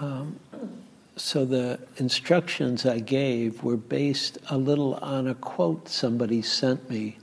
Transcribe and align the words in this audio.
Um, 0.00 0.38
so 1.16 1.44
the 1.44 1.80
instructions 1.96 2.86
I 2.86 3.00
gave 3.00 3.64
were 3.64 3.76
based 3.76 4.38
a 4.50 4.56
little 4.56 4.94
on 4.94 5.26
a 5.26 5.34
quote 5.34 5.88
somebody 5.88 6.42
sent 6.42 6.88
me. 6.88 7.18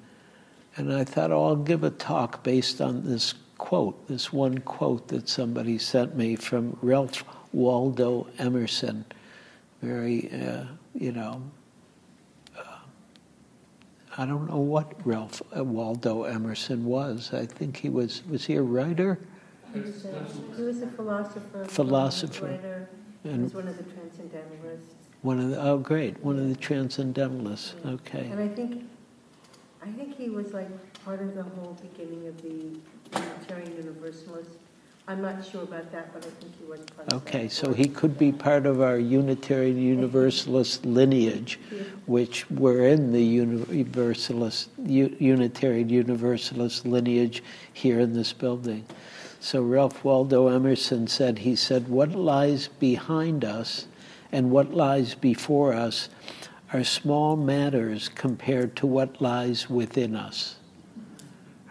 And 0.75 0.93
I 0.93 1.05
thought, 1.05 1.31
oh, 1.31 1.46
I'll 1.46 1.55
give 1.55 1.85
a 1.85 1.89
talk 1.89 2.43
based 2.43 2.81
on 2.81 3.07
this 3.07 3.33
quote, 3.57 4.07
this 4.07 4.33
one 4.33 4.57
quote 4.59 5.07
that 5.07 5.29
somebody 5.29 5.77
sent 5.77 6.17
me 6.17 6.35
from 6.35 6.77
Ralph 6.81 7.23
Waldo 7.53 8.27
Emerson. 8.38 9.05
Very, 9.82 10.30
uh, 10.34 10.66
you 10.94 11.14
know, 11.14 11.42
uh, 12.57 12.80
I 14.18 14.26
don't 14.26 14.50
know 14.50 14.57
what 14.57 14.94
Ralph 15.05 15.42
uh, 15.55 15.64
Waldo 15.64 16.23
Emerson 16.23 16.84
was. 16.84 17.34
I 17.34 17.46
think 17.46 17.78
he 17.78 17.88
was, 17.88 18.21
was 18.30 18.46
he 18.46 18.55
a 18.55 18.62
writer? 18.62 19.20
He 19.76 19.82
was 19.82 20.05
a, 20.05 20.26
he 20.55 20.64
was 20.64 20.82
a 20.82 20.88
philosopher. 20.88 21.66
Philosopher. 21.66 22.46
Writer. 22.46 22.89
And 23.25 23.36
he 23.36 23.44
was 23.44 23.54
one 23.54 23.68
of 23.68 23.78
the 23.78 23.83
transcendentalists. 23.83 24.93
One 25.21 25.39
of 25.39 25.50
the, 25.50 25.61
oh, 25.61 25.78
great, 25.79 26.24
one 26.24 26.38
of 26.38 26.47
the 26.47 26.56
transcendentalists. 26.56 27.74
Okay. 27.86 28.28
And 28.32 28.39
I 28.39 28.47
think, 28.47 28.83
I 29.83 29.89
think 29.92 30.16
he 30.16 30.30
was 30.30 30.54
like 30.54 30.69
part 31.04 31.21
of 31.21 31.36
the 31.36 31.43
whole 31.43 31.78
beginning 31.82 32.28
of 32.28 32.42
the 32.42 32.80
Unitarian 33.19 33.75
Universalist. 33.75 34.52
I'm 35.08 35.22
not 35.22 35.45
sure 35.45 35.61
about 35.61 35.92
that, 35.92 36.11
but 36.14 36.25
I 36.25 36.30
think 36.30 36.58
he 36.58 36.66
was 36.66 36.80
part 36.81 37.14
Okay, 37.14 37.47
so 37.47 37.73
he 37.73 37.88
could 37.88 38.17
be 38.17 38.31
part 38.31 38.66
of 38.66 38.81
our 38.81 38.97
Unitarian 38.97 39.78
Universalist 39.78 40.83
lineage, 40.83 41.59
which 42.08 42.50
we're 42.50 42.88
in 42.88 43.11
the 43.11 43.22
Universalist, 43.22 44.69
Unitarian 44.80 45.89
Universalist 45.89 46.88
lineage 46.88 47.44
here 47.73 48.00
in 48.00 48.14
this 48.14 48.33
building. 48.33 48.83
So 49.45 49.61
Ralph 49.61 50.03
Waldo 50.03 50.47
Emerson 50.47 51.05
said, 51.05 51.38
he 51.38 51.55
said, 51.55 51.88
what 51.88 52.13
lies 52.13 52.67
behind 52.67 53.45
us 53.45 53.85
and 54.31 54.49
what 54.49 54.73
lies 54.73 55.13
before 55.13 55.71
us 55.71 56.09
are 56.73 56.83
small 56.83 57.35
matters 57.35 58.09
compared 58.09 58.75
to 58.77 58.87
what 58.87 59.21
lies 59.21 59.69
within 59.69 60.15
us. 60.15 60.55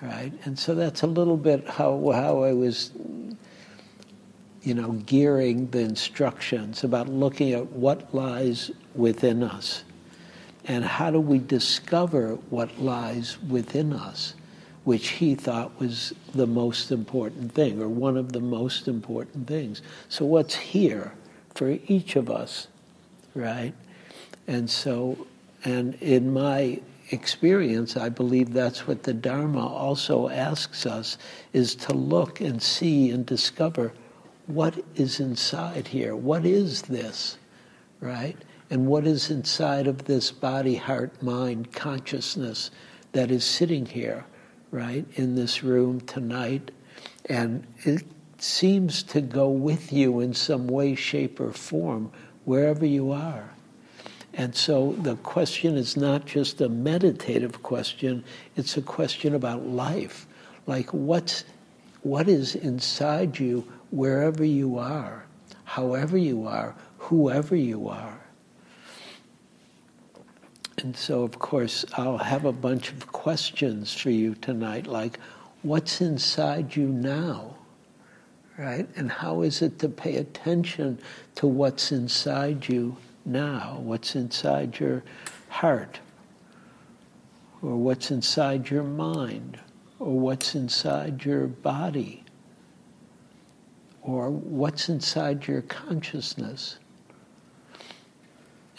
Right? 0.00 0.33
And 0.44 0.56
so 0.56 0.77
that's 0.77 1.03
a 1.03 1.08
little 1.08 1.36
bit 1.36 1.69
how, 1.69 2.12
how 2.12 2.44
I 2.44 2.53
was, 2.53 2.92
you 4.62 4.75
know, 4.75 4.92
gearing 4.92 5.69
the 5.70 5.81
instructions 5.81 6.84
about 6.84 7.09
looking 7.09 7.55
at 7.55 7.72
what 7.72 8.14
lies 8.14 8.70
within 8.94 9.42
us 9.42 9.83
and 10.66 10.84
how 10.84 11.11
do 11.11 11.19
we 11.19 11.41
discover 11.41 12.36
what 12.50 12.78
lies 12.78 13.36
within 13.48 13.92
us 13.92 14.34
which 14.85 15.09
he 15.09 15.35
thought 15.35 15.79
was 15.81 16.13
the 16.35 16.47
most 16.47 16.93
important 16.93 17.53
thing, 17.53 17.81
or 17.81 17.89
one 17.89 18.17
of 18.17 18.33
the 18.33 18.41
most 18.41 18.87
important 18.87 19.47
things. 19.47 19.83
So, 20.09 20.25
what's 20.25 20.55
here 20.55 21.13
for 21.55 21.79
each 21.87 22.17
of 22.17 22.31
us, 22.31 22.69
right? 23.35 23.73
And 24.47 24.69
so, 24.69 25.27
and 25.65 25.95
in 25.97 26.33
my 26.33 26.81
experience, 27.11 27.97
I 27.97 28.09
believe 28.09 28.53
that's 28.53 28.87
what 28.87 29.03
the 29.03 29.15
Dharma 29.15 29.67
also 29.67 30.29
asks 30.29 30.87
us 30.87 31.17
is 31.53 31.75
to 31.77 31.95
look 31.95 32.41
and 32.41 32.62
see 32.62 33.11
and 33.11 33.25
discover 33.25 33.93
what 34.47 34.75
is 34.95 35.21
inside 35.21 35.89
here. 35.89 36.15
What 36.15 36.45
is 36.45 36.83
this, 36.83 37.39
right? 38.01 38.37
And 38.71 38.87
what 38.87 39.07
is 39.07 39.31
inside 39.31 39.87
of 39.87 40.05
this 40.05 40.31
body, 40.31 40.77
heart, 40.77 41.23
mind, 41.23 41.73
consciousness 41.73 42.71
that 43.12 43.31
is 43.31 43.45
sitting 43.45 43.87
here? 43.87 44.25
Right, 44.75 45.06
in 45.14 45.36
this 45.36 45.62
room 45.62 46.00
tonight, 46.00 46.72
and 47.27 47.64
it 47.84 48.05
seems 48.39 49.05
to 49.05 49.20
go 49.20 49.48
with 49.48 49.92
you 49.92 50.19
in 50.20 50.34
some 50.34 50.66
way, 50.66 50.97
shape, 50.97 51.39
or 51.39 51.53
form 51.53 52.11
wherever 52.44 52.84
you 52.84 53.12
are. 53.12 53.50
And 54.34 54.55
so 54.55 54.92
the 54.98 55.14
question 55.16 55.77
is 55.77 55.97
not 55.97 56.27
just 56.27 56.61
a 56.61 56.69
meditative 56.69 57.62
question, 57.62 58.25
it's 58.56 58.76
a 58.76 58.82
question 58.82 59.34
about 59.34 59.65
life. 59.65 60.26
Like 60.66 60.91
what's 60.91 61.44
what 62.03 62.28
is 62.28 62.54
inside 62.56 63.38
you 63.38 63.66
wherever 63.91 64.44
you 64.44 64.76
are, 64.76 65.25
however 65.65 66.19
you 66.19 66.47
are, 66.47 66.75
whoever 66.99 67.54
you 67.54 67.88
are. 67.88 68.24
And 70.84 70.95
so, 70.95 71.22
of 71.22 71.39
course, 71.39 71.87
I'll 71.95 72.19
have 72.19 72.45
a 72.45 72.53
bunch 72.53 72.93
of 72.93 73.11
questions 73.11 73.95
for 73.95 74.11
you 74.11 74.34
tonight, 74.34 74.87
like, 74.87 75.19
what's 75.62 76.03
inside 76.03 76.77
you 76.77 76.89
now? 76.89 77.55
Right? 78.59 78.87
And 78.94 79.11
how 79.11 79.41
is 79.41 79.62
it 79.62 79.78
to 79.78 79.89
pay 79.89 80.17
attention 80.17 80.99
to 81.37 81.47
what's 81.47 81.91
inside 81.91 82.69
you 82.69 82.99
now? 83.25 83.78
What's 83.81 84.15
inside 84.15 84.78
your 84.78 85.03
heart? 85.49 86.00
Or 87.62 87.77
what's 87.77 88.11
inside 88.11 88.69
your 88.69 88.84
mind? 88.84 89.59
Or 89.99 90.12
what's 90.19 90.55
inside 90.55 91.25
your 91.25 91.47
body? 91.47 92.25
Or 94.03 94.28
what's 94.28 94.91
inside 94.91 95.47
your 95.47 95.62
consciousness? 95.62 96.78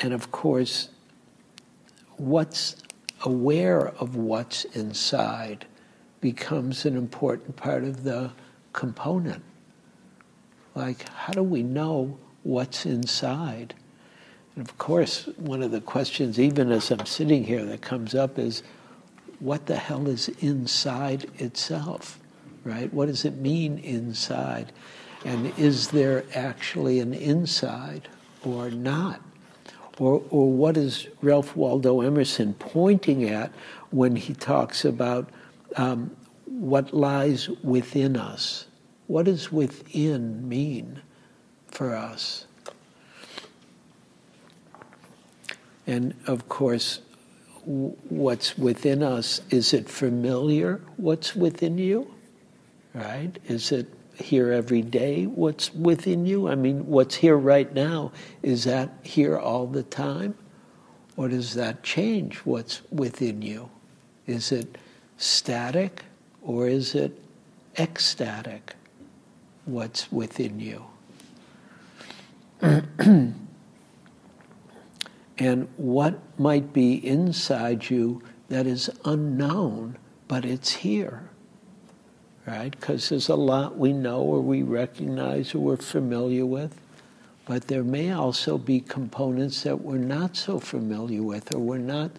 And 0.02 0.14
of 0.14 0.32
course, 0.32 0.90
what's 2.18 2.78
aware 3.24 3.88
of 3.88 4.16
what's 4.16 4.66
inside 4.66 5.66
becomes 6.22 6.86
an 6.86 6.98
important 6.98 7.56
part 7.56 7.84
of 7.84 8.04
the 8.04 8.32
component. 8.74 9.44
Like, 10.74 11.08
how 11.10 11.34
do 11.34 11.44
we 11.44 11.64
know 11.64 12.18
what's 12.44 12.86
inside? 12.86 13.74
And 14.56 14.68
of 14.68 14.78
course, 14.78 15.28
one 15.38 15.62
of 15.62 15.72
the 15.72 15.82
questions, 15.82 16.40
even 16.40 16.72
as 16.72 16.92
I'm 16.92 17.06
sitting 17.06 17.44
here, 17.44 17.66
that 17.66 17.82
comes 17.82 18.16
up 18.16 18.40
is 18.40 18.64
what 19.40 19.66
the 19.66 19.76
hell 19.76 20.08
is 20.08 20.30
inside 20.40 21.30
itself, 21.40 22.20
right? 22.64 22.94
What 22.94 23.08
does 23.08 23.26
it 23.26 23.36
mean 23.36 23.80
inside? 23.80 24.72
And 25.26 25.58
is 25.58 25.90
there 25.90 26.24
actually 26.34 27.00
an 27.00 27.14
inside 27.14 28.08
or 28.44 28.70
not? 28.70 29.22
Or, 29.98 30.22
or 30.30 30.52
what 30.52 30.76
is 30.76 31.08
Ralph 31.22 31.56
Waldo 31.56 32.02
Emerson 32.02 32.54
pointing 32.56 33.30
at 33.30 33.52
when 33.92 34.16
he 34.16 34.34
talks 34.34 34.84
about 34.84 35.30
um, 35.78 36.16
what 36.46 36.94
lies 36.94 37.50
within 37.64 38.18
us? 38.18 38.68
What 39.08 39.26
does 39.26 39.52
within 39.52 40.48
mean 40.50 41.02
for 41.68 41.96
us? 41.96 42.46
And 45.88 46.14
of 46.28 46.50
course, 46.50 47.02
what's 47.64 48.58
within 48.58 49.02
us, 49.04 49.42
is 49.50 49.74
it 49.74 49.90
familiar 49.90 50.82
what's 50.98 51.36
within 51.36 51.78
you? 51.78 52.14
Right? 52.94 53.32
Is 53.48 53.72
it 53.72 53.88
here 54.20 54.52
every 54.52 54.82
day 54.82 55.26
what's 55.26 55.74
within 55.74 56.26
you? 56.26 56.48
I 56.48 56.56
mean, 56.56 56.88
what's 56.88 57.16
here 57.16 57.38
right 57.38 57.74
now, 57.74 58.12
is 58.42 58.64
that 58.64 58.92
here 59.04 59.38
all 59.38 59.68
the 59.68 59.84
time? 59.84 60.36
Or 61.18 61.30
does 61.30 61.54
that 61.54 61.84
change 61.84 62.38
what's 62.40 62.82
within 62.92 63.42
you? 63.42 63.70
Is 64.28 64.52
it 64.52 64.78
static 65.18 66.04
or 66.42 66.68
is 66.68 66.94
it 66.96 67.18
ecstatic 67.78 68.76
what's 69.66 70.12
within 70.12 70.60
you? 70.60 70.86
and 75.38 75.68
what 75.78 76.20
might 76.40 76.74
be 76.74 77.06
inside 77.06 77.90
you 77.90 78.22
that 78.50 78.68
is 78.68 78.90
unknown, 79.06 79.98
but 80.28 80.46
it's 80.46 80.72
here? 80.72 81.30
Right? 82.48 82.72
Because 82.72 83.10
there's 83.10 83.30
a 83.30 83.36
lot 83.36 83.78
we 83.78 83.94
know 83.94 84.22
or 84.22 84.42
we 84.42 84.64
recognize 84.64 85.56
or 85.56 85.60
we're 85.60 85.78
familiar 85.78 86.46
with, 86.46 86.80
but 87.46 87.68
there 87.68 87.84
may 87.84 88.12
also 88.12 88.58
be 88.58 88.80
components 88.80 89.64
that 89.64 89.82
we're 89.82 89.98
not 89.98 90.36
so 90.36 90.60
familiar 90.60 91.24
with 91.24 91.54
or 91.54 91.60
we're 91.60 91.78
not, 91.78 92.12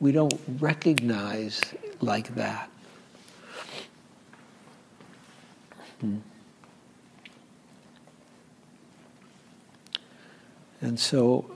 we 0.00 0.12
don't 0.12 0.38
recognize 0.60 1.60
like 2.00 2.34
that. 2.34 2.70
Hmm. 6.00 6.18
And 10.80 11.00
so 11.00 11.50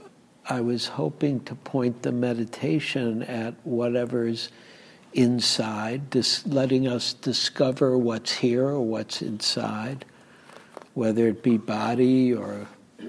I 0.48 0.62
was 0.62 0.86
hoping 0.86 1.40
to 1.40 1.54
point 1.54 2.02
the 2.02 2.12
meditation 2.12 3.22
at 3.24 3.54
whatever's 3.64 4.50
inside, 5.12 6.10
dis- 6.10 6.46
letting 6.46 6.86
us 6.86 7.12
discover 7.14 7.96
what's 7.96 8.32
here 8.32 8.66
or 8.66 8.80
what's 8.80 9.22
inside, 9.22 10.04
whether 10.94 11.26
it 11.26 11.42
be 11.42 11.56
body 11.56 12.32
or 12.32 12.66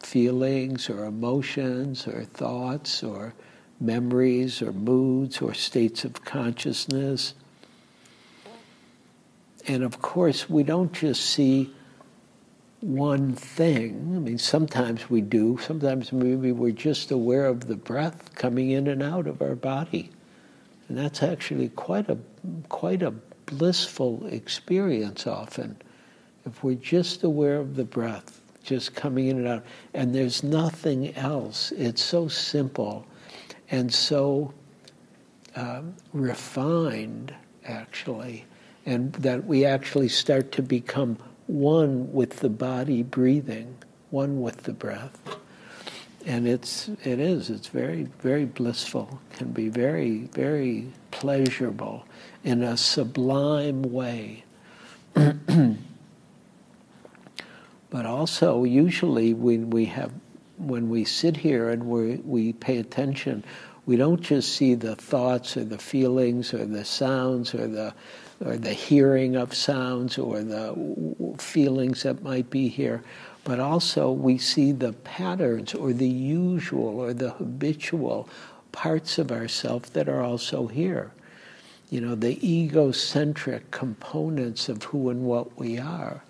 feelings 0.00 0.88
or 0.88 1.04
emotions 1.04 2.06
or 2.06 2.24
thoughts 2.24 3.02
or 3.02 3.34
memories 3.80 4.62
or 4.62 4.72
moods 4.72 5.40
or 5.40 5.54
states 5.54 6.04
of 6.04 6.24
consciousness. 6.24 7.34
And 9.66 9.82
of 9.82 10.00
course, 10.00 10.48
we 10.48 10.62
don't 10.62 10.92
just 10.92 11.24
see 11.26 11.72
one 12.80 13.34
thing. 13.34 14.12
I 14.16 14.18
mean, 14.20 14.38
sometimes 14.38 15.10
we 15.10 15.20
do, 15.20 15.58
sometimes 15.58 16.12
maybe 16.12 16.52
we're 16.52 16.70
just 16.72 17.10
aware 17.10 17.46
of 17.46 17.66
the 17.66 17.76
breath 17.76 18.34
coming 18.34 18.70
in 18.70 18.86
and 18.86 19.02
out 19.02 19.26
of 19.26 19.42
our 19.42 19.56
body. 19.56 20.10
And 20.88 20.96
that's 20.96 21.22
actually 21.22 21.68
quite 21.70 22.08
a, 22.08 22.18
quite 22.68 23.02
a 23.02 23.12
blissful 23.46 24.26
experience 24.26 25.26
often. 25.26 25.76
If 26.46 26.64
we're 26.64 26.74
just 26.74 27.24
aware 27.24 27.56
of 27.58 27.76
the 27.76 27.84
breath, 27.84 28.40
just 28.62 28.94
coming 28.94 29.28
in 29.28 29.38
and 29.38 29.48
out, 29.48 29.64
and 29.94 30.14
there's 30.14 30.42
nothing 30.42 31.14
else, 31.16 31.72
it's 31.72 32.02
so 32.02 32.28
simple 32.28 33.06
and 33.70 33.92
so 33.92 34.52
um, 35.56 35.94
refined, 36.12 37.34
actually, 37.66 38.46
and 38.86 39.12
that 39.14 39.44
we 39.44 39.64
actually 39.64 40.08
start 40.08 40.52
to 40.52 40.62
become 40.62 41.18
one 41.46 42.12
with 42.12 42.40
the 42.40 42.48
body 42.48 43.02
breathing, 43.02 43.76
one 44.10 44.40
with 44.40 44.62
the 44.62 44.72
breath. 44.72 45.36
And 46.26 46.46
it's 46.46 46.88
it 47.04 47.20
is 47.20 47.48
it's 47.50 47.68
very 47.68 48.04
very 48.20 48.44
blissful. 48.44 49.20
Can 49.32 49.52
be 49.52 49.68
very 49.68 50.28
very 50.32 50.92
pleasurable 51.10 52.04
in 52.44 52.62
a 52.62 52.76
sublime 52.76 53.82
way. 53.82 54.44
but 57.90 58.06
also 58.06 58.64
usually 58.64 59.34
when 59.34 59.70
we 59.70 59.86
have 59.86 60.12
when 60.58 60.88
we 60.90 61.04
sit 61.04 61.36
here 61.36 61.70
and 61.70 61.84
we 61.84 62.16
we 62.16 62.52
pay 62.52 62.78
attention, 62.78 63.44
we 63.86 63.96
don't 63.96 64.20
just 64.20 64.54
see 64.54 64.74
the 64.74 64.96
thoughts 64.96 65.56
or 65.56 65.64
the 65.64 65.78
feelings 65.78 66.52
or 66.52 66.66
the 66.66 66.84
sounds 66.84 67.54
or 67.54 67.66
the 67.66 67.94
or 68.44 68.56
the 68.56 68.72
hearing 68.72 69.36
of 69.36 69.54
sounds 69.54 70.18
or 70.18 70.42
the 70.42 71.36
feelings 71.38 72.02
that 72.02 72.22
might 72.22 72.50
be 72.50 72.68
here, 72.68 73.02
but 73.44 73.60
also 73.60 74.10
we 74.10 74.38
see 74.38 74.72
the 74.72 74.92
patterns 74.92 75.74
or 75.74 75.92
the 75.92 76.08
usual 76.08 77.00
or 77.00 77.12
the 77.14 77.30
habitual 77.30 78.28
parts 78.72 79.18
of 79.18 79.32
ourself 79.32 79.92
that 79.92 80.08
are 80.08 80.22
also 80.22 80.66
here. 80.66 81.12
You 81.90 82.02
know, 82.02 82.14
the 82.14 82.38
egocentric 82.46 83.70
components 83.70 84.68
of 84.68 84.82
who 84.84 85.08
and 85.08 85.24
what 85.24 85.58
we 85.58 85.78
are, 85.78 86.22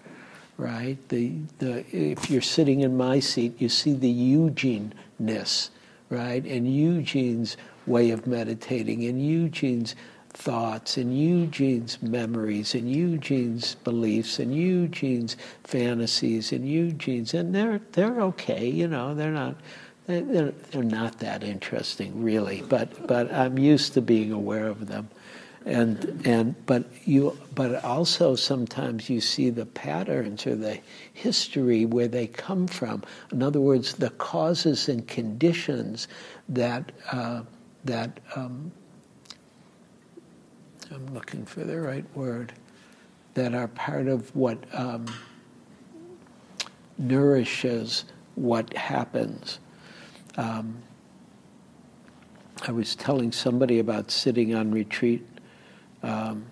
right? 0.57 0.97
The, 1.09 1.33
the, 1.59 1.85
if 1.95 2.31
you're 2.31 2.41
sitting 2.41 2.81
in 2.81 2.97
my 2.97 3.19
seat, 3.19 3.61
you 3.61 3.69
see 3.69 3.93
the 3.93 4.09
Eugene-ness, 4.09 5.71
right? 6.11 6.45
And 6.45 6.73
Eugene's 6.73 7.57
way 7.87 8.11
of 8.11 8.27
meditating 8.27 9.05
and 9.05 9.21
Eugene's 9.21 9.97
thoughts 10.31 10.97
and 10.97 11.17
Eugene's 11.19 12.03
memories 12.03 12.75
and 12.75 12.91
Eugene's 12.91 13.75
beliefs 13.77 14.39
and 14.39 14.55
Eugene's 14.55 15.37
fantasies 15.65 16.53
and 16.53 16.69
Eugene's 16.69 17.35
and 17.35 17.55
they're 17.55 17.81
they're 17.93 18.21
okay, 18.21 18.69
you 18.69 18.87
know, 18.87 19.15
they're 19.15 19.33
not 19.33 19.57
they're, 20.07 20.53
they're 20.71 20.83
not 20.83 21.19
that 21.19 21.45
interesting 21.45 22.23
really, 22.23 22.63
but 22.69 23.07
but 23.07 23.33
I'm 23.33 23.59
used 23.59 23.95
to 23.95 24.01
being 24.01 24.33
aware 24.33 24.67
of 24.67 24.87
them. 24.87 25.09
And 25.67 26.23
and 26.25 26.55
but 26.67 26.85
you 27.05 27.37
but 27.55 27.85
also 27.85 28.35
sometimes 28.37 29.11
you 29.11 29.21
see 29.21 29.51
the 29.51 29.67
patterns 29.67 30.47
or 30.47 30.57
the 30.57 30.79
history 31.13 31.85
where 31.85 32.09
they 32.09 32.27
come 32.27 32.67
from. 32.69 33.03
In 33.33 33.43
other 33.43 33.61
words, 33.61 33.95
the 33.95 34.11
causes 34.11 34.89
and 34.89 35.07
conditions 35.07 36.09
that 36.49 36.93
uh, 37.13 37.43
that 37.85 38.21
um, 38.35 38.73
Looking 41.13 41.47
for 41.47 41.65
the 41.65 41.81
right 41.81 42.05
word, 42.15 42.53
that 43.35 43.55
are 43.55 43.69
part 43.69 44.09
of 44.09 44.35
what 44.35 44.59
um, 44.73 45.07
nourishes 46.99 48.05
what 48.35 48.75
happens. 48.75 49.59
Um, 50.37 50.83
I 52.67 52.73
was 52.73 52.95
telling 52.95 53.33
somebody 53.33 53.79
about 53.79 54.11
sitting 54.11 54.55
on 54.55 54.71
retreat 54.71 55.27
um, 56.03 56.47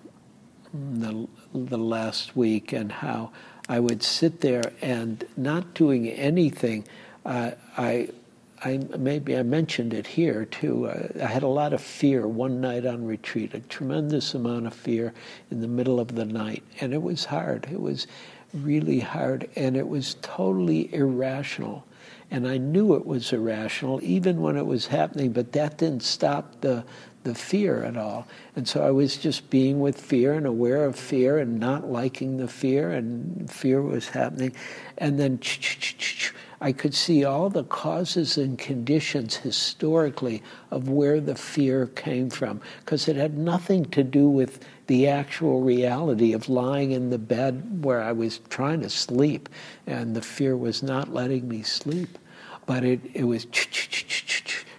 the, 0.73 1.27
the 1.53 1.77
last 1.77 2.35
week 2.35 2.71
and 2.71 2.91
how 2.91 3.31
I 3.69 3.79
would 3.79 4.01
sit 4.01 4.41
there 4.41 4.71
and 4.81 5.25
not 5.35 5.73
doing 5.73 6.07
anything. 6.07 6.87
Uh, 7.25 7.51
I 7.77 8.09
I 8.63 8.79
maybe 8.97 9.37
I 9.37 9.43
mentioned 9.43 9.93
it 9.93 10.07
here 10.07 10.45
too. 10.45 10.87
Uh, 10.87 11.07
I 11.21 11.27
had 11.27 11.43
a 11.43 11.47
lot 11.47 11.73
of 11.73 11.81
fear 11.81 12.27
one 12.27 12.59
night 12.59 12.85
on 12.85 13.05
retreat, 13.05 13.53
a 13.53 13.59
tremendous 13.59 14.33
amount 14.33 14.65
of 14.65 14.73
fear 14.73 15.13
in 15.51 15.61
the 15.61 15.67
middle 15.67 15.99
of 15.99 16.15
the 16.15 16.25
night, 16.25 16.63
and 16.81 16.93
it 16.93 17.01
was 17.01 17.25
hard. 17.25 17.67
It 17.71 17.79
was 17.79 18.07
really 18.53 18.99
hard, 18.99 19.49
and 19.55 19.77
it 19.77 19.87
was 19.87 20.15
totally 20.21 20.93
irrational. 20.93 21.85
And 22.29 22.47
I 22.47 22.57
knew 22.57 22.95
it 22.95 23.05
was 23.05 23.31
irrational 23.31 23.99
even 24.03 24.41
when 24.41 24.57
it 24.57 24.65
was 24.65 24.87
happening, 24.87 25.31
but 25.31 25.51
that 25.53 25.77
didn't 25.77 26.03
stop 26.03 26.59
the 26.61 26.83
the 27.23 27.35
fear 27.35 27.83
at 27.83 27.97
all. 27.97 28.25
And 28.55 28.67
so 28.67 28.83
I 28.83 28.91
was 28.91 29.17
just 29.17 29.49
being 29.49 29.81
with 29.81 29.99
fear 29.99 30.33
and 30.33 30.45
aware 30.45 30.85
of 30.85 30.95
fear 30.95 31.37
and 31.39 31.59
not 31.59 31.91
liking 31.91 32.37
the 32.37 32.47
fear, 32.47 32.91
and 32.91 33.51
fear 33.51 33.81
was 33.81 34.07
happening. 34.09 34.55
And 34.97 35.19
then 35.19 35.39
I 36.59 36.71
could 36.71 36.95
see 36.95 37.23
all 37.23 37.49
the 37.49 37.63
causes 37.63 38.37
and 38.37 38.57
conditions 38.57 39.35
historically 39.35 40.41
of 40.71 40.89
where 40.89 41.19
the 41.19 41.35
fear 41.35 41.85
came 41.87 42.29
from, 42.29 42.61
because 42.79 43.07
it 43.07 43.15
had 43.15 43.37
nothing 43.37 43.85
to 43.85 44.03
do 44.03 44.27
with 44.27 44.65
the 44.87 45.07
actual 45.07 45.61
reality 45.61 46.33
of 46.33 46.49
lying 46.49 46.91
in 46.91 47.09
the 47.11 47.19
bed 47.19 47.83
where 47.83 48.01
I 48.01 48.11
was 48.11 48.39
trying 48.49 48.81
to 48.81 48.89
sleep, 48.89 49.49
and 49.85 50.15
the 50.15 50.21
fear 50.21 50.57
was 50.57 50.81
not 50.81 51.13
letting 51.13 51.47
me 51.47 51.61
sleep. 51.61 52.17
But 52.65 52.83
it, 52.83 53.01
it 53.13 53.23
was, 53.23 53.45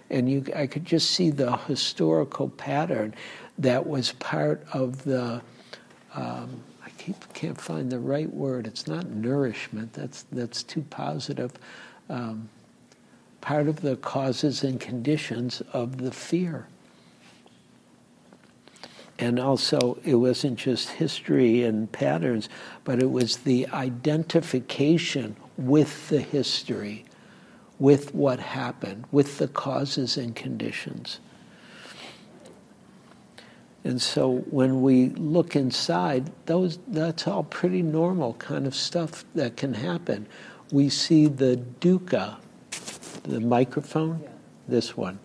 and 0.09 0.29
you, 0.29 0.45
I 0.55 0.67
could 0.67 0.85
just 0.85 1.11
see 1.11 1.29
the 1.31 1.57
historical 1.57 2.49
pattern 2.49 3.15
that 3.57 3.87
was 3.87 4.11
part 4.13 4.65
of 4.73 5.03
the. 5.03 5.41
Um, 6.13 6.63
can't 7.33 7.59
find 7.59 7.91
the 7.91 7.99
right 7.99 8.31
word. 8.33 8.67
It's 8.67 8.87
not 8.87 9.07
nourishment. 9.07 9.93
That's 9.93 10.23
that's 10.31 10.63
too 10.63 10.81
positive. 10.89 11.51
Um, 12.09 12.49
part 13.41 13.67
of 13.67 13.81
the 13.81 13.95
causes 13.95 14.63
and 14.63 14.79
conditions 14.79 15.61
of 15.73 15.97
the 15.97 16.11
fear. 16.11 16.67
And 19.17 19.37
also, 19.37 19.97
it 20.05 20.15
wasn't 20.15 20.57
just 20.57 20.89
history 20.89 21.63
and 21.63 21.91
patterns, 21.91 22.47
but 22.85 23.01
it 23.01 23.11
was 23.11 23.37
the 23.37 23.67
identification 23.67 25.35
with 25.57 26.07
the 26.07 26.21
history, 26.21 27.03
with 27.79 28.15
what 28.15 28.39
happened, 28.39 29.05
with 29.11 29.37
the 29.37 29.49
causes 29.49 30.15
and 30.15 30.33
conditions. 30.35 31.19
And 33.83 34.01
so 34.01 34.39
when 34.49 34.81
we 34.81 35.09
look 35.09 35.55
inside, 35.55 36.31
those 36.45 36.79
that's 36.87 37.27
all 37.27 37.43
pretty 37.43 37.81
normal 37.81 38.33
kind 38.33 38.67
of 38.67 38.75
stuff 38.75 39.23
that 39.35 39.55
can 39.55 39.73
happen. 39.73 40.27
We 40.71 40.89
see 40.89 41.27
the 41.27 41.59
dukkha, 41.79 42.37
the 43.23 43.39
microphone, 43.39 44.19
yeah. 44.21 44.29
this 44.67 44.97
one. 44.97 45.19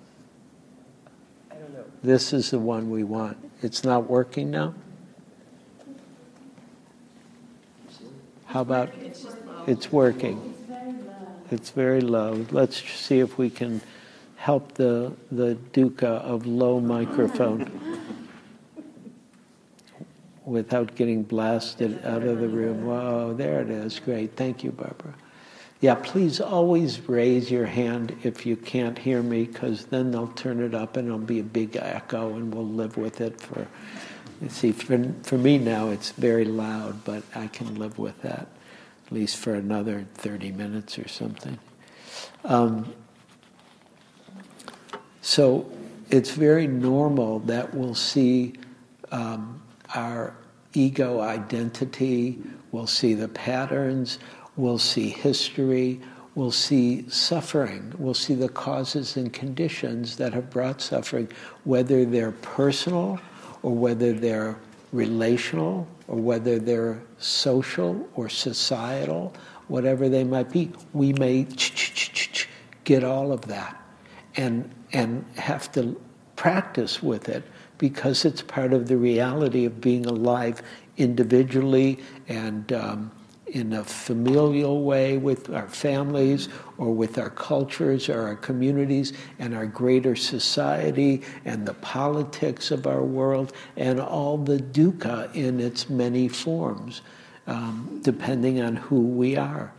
I 1.50 1.56
don't 1.56 1.73
know. 1.73 1.84
This 2.02 2.32
is 2.32 2.50
the 2.50 2.61
one 2.61 2.90
we 2.90 3.02
want. 3.02 3.37
It's 3.61 3.82
not 3.82 4.08
working 4.08 4.50
now? 4.50 4.75
How 8.46 8.61
about 8.61 8.90
it's 9.66 9.90
working? 9.90 10.54
It's 11.50 11.70
very 11.70 12.00
low. 12.00 12.46
Let's 12.50 12.82
see 12.82 13.18
if 13.18 13.37
we 13.37 13.50
can 13.50 13.80
help 14.37 14.75
the 14.75 15.12
the 15.32 15.56
dukkha 15.73 16.04
of 16.04 16.46
low 16.46 16.78
microphone 16.78 17.80
without 20.44 20.94
getting 20.94 21.22
blasted 21.22 22.04
out 22.04 22.22
of 22.22 22.40
the 22.40 22.48
room. 22.48 22.84
Whoa, 22.86 23.34
there 23.34 23.60
it 23.60 23.70
is. 23.70 23.98
Great. 23.98 24.36
Thank 24.36 24.62
you, 24.62 24.70
Barbara. 24.70 25.14
Yeah, 25.80 25.96
please 25.96 26.40
always 26.40 27.06
raise 27.08 27.50
your 27.50 27.66
hand 27.66 28.16
if 28.22 28.46
you 28.46 28.56
can't 28.56 28.98
hear 28.98 29.22
me, 29.22 29.44
because 29.44 29.86
then 29.86 30.10
they'll 30.10 30.28
turn 30.28 30.62
it 30.62 30.74
up 30.74 30.96
and 30.96 31.08
it'll 31.08 31.18
be 31.18 31.40
a 31.40 31.44
big 31.44 31.76
echo, 31.76 32.34
and 32.36 32.54
we'll 32.54 32.66
live 32.66 32.96
with 32.96 33.20
it 33.20 33.40
for. 33.40 33.66
See, 34.48 34.72
for, 34.72 35.12
for 35.22 35.38
me 35.38 35.58
now 35.58 35.90
it's 35.90 36.10
very 36.12 36.44
loud, 36.44 37.04
but 37.04 37.22
I 37.34 37.46
can 37.46 37.76
live 37.76 37.98
with 37.98 38.20
that, 38.22 38.48
at 39.06 39.12
least 39.12 39.36
for 39.36 39.54
another 39.54 40.06
30 40.14 40.52
minutes 40.52 40.98
or 40.98 41.08
something. 41.08 41.58
Um, 42.44 42.92
so 45.22 45.70
it's 46.10 46.30
very 46.30 46.66
normal 46.66 47.38
that 47.40 47.74
we'll 47.74 47.94
see 47.94 48.54
um, 49.12 49.62
our 49.95 50.35
ego 50.73 51.21
identity, 51.21 52.38
we'll 52.73 52.87
see 52.87 53.14
the 53.14 53.29
patterns, 53.29 54.19
we'll 54.57 54.79
see 54.79 55.09
history, 55.09 56.00
we'll 56.35 56.50
see 56.50 57.09
suffering, 57.09 57.93
we'll 57.99 58.14
see 58.14 58.35
the 58.35 58.49
causes 58.49 59.17
and 59.17 59.33
conditions 59.33 60.17
that 60.17 60.33
have 60.33 60.50
brought 60.50 60.81
suffering, 60.81 61.29
whether 61.64 62.05
they're 62.05 62.33
personal 62.33 63.21
or 63.62 63.75
whether 63.75 64.12
they're 64.12 64.57
relational 64.93 65.87
or 66.09 66.17
whether 66.17 66.59
they're 66.59 67.00
social 67.19 68.09
or 68.14 68.29
societal 68.29 69.35
whatever 69.69 70.09
they 70.09 70.25
might 70.25 70.50
be, 70.50 70.71
we 70.93 71.12
may 71.14 71.47
get 72.85 73.05
all 73.05 73.33
of 73.33 73.43
that 73.43 73.81
and, 74.37 74.71
and 74.93 75.25
have 75.37 75.71
to 75.73 76.00
practice 76.37 77.03
with 77.03 77.29
it 77.29 77.45
because 77.78 78.25
it's 78.25 78.43
part 78.43 78.73
of 78.73 78.88
the 78.88 78.97
reality 78.97 79.64
of 79.64 79.81
being 79.81 80.07
alive 80.07 80.62
individually 80.97 81.99
and 82.28 82.73
um, 82.73 83.11
in 83.47 83.73
a 83.73 83.85
familial 83.85 84.83
way 84.83 85.16
with 85.16 85.49
our 85.50 85.69
families 85.69 86.49
or 86.76 86.93
with 86.93 87.19
our 87.19 87.31
cultures 87.31 88.09
or 88.09 88.23
our 88.23 88.35
communities 88.35 89.12
and 89.38 89.54
our 89.54 89.66
greater 89.66 90.16
society 90.16 91.23
and 91.45 91.66
the 91.66 91.75
politics 91.75 92.73
of 92.73 92.87
our 92.87 93.02
world 93.02 93.52
and 93.76 94.00
all 94.00 94.37
the 94.37 94.59
dukkha 94.59 95.33
in 95.35 95.61
its 95.61 95.88
many 95.88 96.26
forms, 96.26 97.02
um, 97.47 98.00
depending 98.02 98.61
on 98.61 98.75
who 98.75 99.00
we 99.00 99.37
are. 99.37 99.73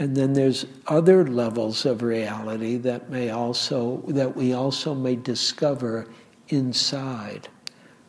And 0.00 0.16
then 0.16 0.32
there's 0.32 0.66
other 0.88 1.24
levels 1.24 1.86
of 1.86 2.02
reality 2.02 2.76
that 2.78 3.08
may 3.10 3.30
also 3.30 4.02
that 4.08 4.34
we 4.34 4.52
also 4.52 4.94
may 4.94 5.14
discover 5.14 6.08
inside 6.48 7.48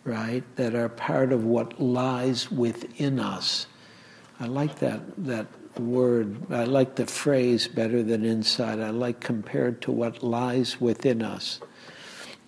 right, 0.03 0.43
that 0.55 0.75
are 0.75 0.89
part 0.89 1.31
of 1.31 1.45
what 1.45 1.79
lies 1.79 2.51
within 2.51 3.19
us. 3.19 3.67
I 4.39 4.47
like 4.47 4.79
that, 4.79 5.01
that 5.25 5.47
word. 5.79 6.51
I 6.51 6.63
like 6.63 6.95
the 6.95 7.05
phrase 7.05 7.67
better 7.67 8.01
than 8.01 8.25
inside. 8.25 8.79
I 8.79 8.89
like 8.89 9.19
compared 9.19 9.81
to 9.83 9.91
what 9.91 10.23
lies 10.23 10.81
within 10.81 11.21
us. 11.21 11.59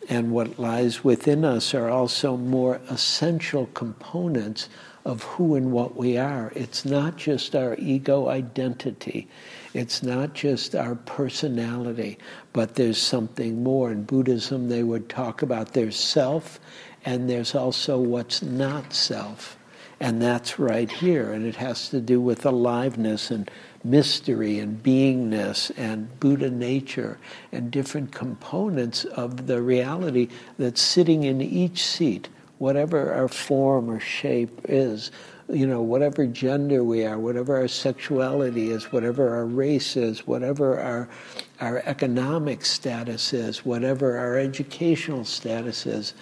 And 0.10 0.32
what 0.32 0.60
lies 0.60 1.04
within 1.04 1.46
us 1.46 1.74
are 1.74 1.90
also 1.90 2.36
more 2.36 2.82
essential 2.90 3.68
components 3.68 4.68
of 5.06 5.24
who 5.24 5.56
and 5.56 5.72
what 5.72 5.96
we 5.96 6.18
are. 6.18 6.52
It's 6.56 6.86
not 6.86 7.18
just 7.18 7.56
our 7.56 7.76
ego 7.78 8.30
identity, 8.30 9.28
it's 9.74 10.04
not 10.04 10.34
just 10.34 10.76
our 10.76 10.96
personality, 10.96 12.18
but 12.54 12.76
there's 12.76 12.98
something 12.98 13.64
more. 13.64 13.92
In 13.92 14.04
Buddhism, 14.04 14.70
they 14.70 14.84
would 14.84 15.10
talk 15.10 15.42
about 15.42 15.74
their 15.74 15.92
self 15.92 16.60
and 17.06 17.30
there's 17.30 17.56
also 17.56 18.00
what's 18.00 18.42
not 18.42 18.94
self. 18.94 19.58
And 20.00 20.22
that's 20.22 20.60
right 20.60 20.92
here. 20.92 21.32
And 21.32 21.46
it 21.46 21.56
has 21.58 21.90
to 21.90 22.02
do 22.02 22.20
with 22.20 22.46
aliveness 22.46 23.32
and 23.32 23.50
mystery 23.84 24.60
and 24.60 24.82
beingness 24.82 25.72
and 25.78 26.20
Buddha 26.20 26.50
nature 26.50 27.18
and 27.52 27.72
different 27.72 28.12
components 28.12 29.06
of 29.06 29.48
the 29.48 29.62
reality 29.62 30.30
that's 30.58 30.82
sitting 30.82 31.24
in 31.24 31.42
each 31.42 31.84
seat, 31.86 32.30
whatever 32.64 33.12
our 33.14 33.28
form 33.28 33.90
or 33.90 34.00
shape 34.00 34.62
is. 34.70 35.12
You 35.50 35.68
know, 35.68 35.82
whatever 35.82 36.26
gender 36.26 36.82
we 36.82 37.06
are, 37.06 37.20
whatever 37.20 37.58
our 37.58 37.68
sexuality 37.68 38.70
is, 38.70 38.90
whatever 38.90 39.36
our 39.36 39.46
race 39.46 39.98
is, 39.98 40.26
whatever 40.26 40.80
our, 40.80 41.10
our 41.60 41.84
economic 41.86 42.64
status 42.64 43.34
is, 43.34 43.66
whatever 43.66 44.18
our 44.18 44.38
educational 44.38 45.26
status 45.26 45.86
is, 45.86 46.14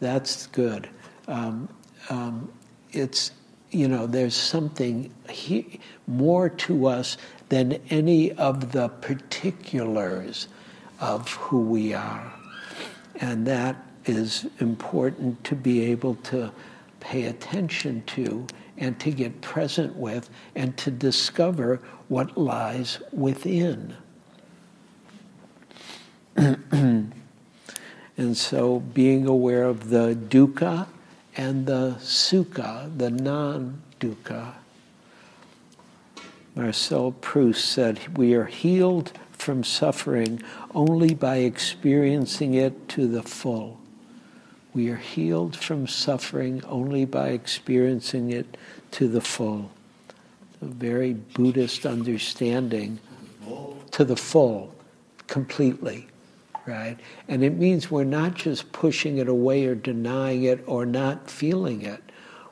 that's 0.00 0.46
good. 0.46 0.88
Um, 1.28 1.68
um, 2.08 2.50
it's, 2.92 3.32
you 3.70 3.86
know, 3.86 4.06
there's 4.06 4.34
something 4.34 5.12
he, 5.28 5.78
more 6.06 6.48
to 6.48 6.86
us 6.86 7.18
than 7.50 7.78
any 7.90 8.32
of 8.32 8.72
the 8.72 8.88
particulars 8.88 10.48
of 11.00 11.30
who 11.34 11.60
we 11.60 11.92
are. 11.92 12.32
And 13.20 13.46
that 13.46 13.76
is 14.06 14.46
important 14.60 15.42
to 15.44 15.54
be 15.54 15.82
able 15.84 16.14
to 16.16 16.52
pay 17.00 17.24
attention 17.24 18.02
to 18.06 18.46
and 18.78 18.98
to 19.00 19.10
get 19.10 19.40
present 19.40 19.96
with 19.96 20.30
and 20.54 20.76
to 20.78 20.90
discover 20.90 21.80
what 22.08 22.36
lies 22.36 22.98
within. 23.12 23.96
And 28.16 28.36
so 28.36 28.80
being 28.80 29.26
aware 29.26 29.64
of 29.64 29.88
the 29.88 30.14
dukkha 30.14 30.86
and 31.36 31.66
the 31.66 31.96
sukha, 31.98 32.96
the 32.96 33.10
non 33.10 33.82
dukkha. 33.98 34.54
Marcel 36.54 37.12
Proust 37.12 37.64
said, 37.64 38.16
We 38.16 38.34
are 38.34 38.44
healed 38.44 39.12
from 39.32 39.64
suffering 39.64 40.42
only 40.74 41.14
by 41.14 41.38
experiencing 41.38 42.54
it 42.54 42.88
to 42.90 43.08
the 43.08 43.22
full. 43.22 43.80
We 44.74 44.88
are 44.88 44.96
healed 44.96 45.56
from 45.56 45.86
suffering 45.86 46.62
only 46.64 47.04
by 47.04 47.28
experiencing 47.28 48.30
it 48.30 48.56
to 48.92 49.08
the 49.08 49.20
full. 49.20 49.70
A 50.60 50.66
very 50.66 51.12
Buddhist 51.12 51.84
understanding 51.84 52.98
to 53.90 54.04
the 54.04 54.16
full, 54.16 54.74
completely 55.26 56.08
right? 56.66 56.98
And 57.28 57.42
it 57.42 57.56
means 57.56 57.90
we're 57.90 58.04
not 58.04 58.34
just 58.34 58.72
pushing 58.72 59.18
it 59.18 59.28
away 59.28 59.66
or 59.66 59.74
denying 59.74 60.44
it 60.44 60.62
or 60.66 60.86
not 60.86 61.30
feeling 61.30 61.82
it. 61.82 62.02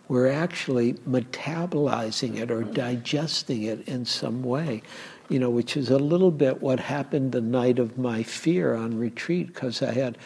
We're 0.08 0.28
actually 0.28 0.94
metabolizing 1.08 2.38
it 2.38 2.50
or 2.50 2.64
digesting 2.64 3.62
it 3.62 3.86
in 3.86 4.04
some 4.04 4.42
way, 4.42 4.82
you 5.28 5.38
know, 5.38 5.50
which 5.50 5.76
is 5.76 5.90
a 5.90 5.98
little 5.98 6.32
bit 6.32 6.60
what 6.60 6.80
happened 6.80 7.30
the 7.30 7.40
night 7.40 7.78
of 7.78 7.96
my 7.96 8.24
fear 8.24 8.74
on 8.74 8.98
retreat 8.98 9.48
because 9.48 9.82
I 9.82 9.92
had, 9.92 10.18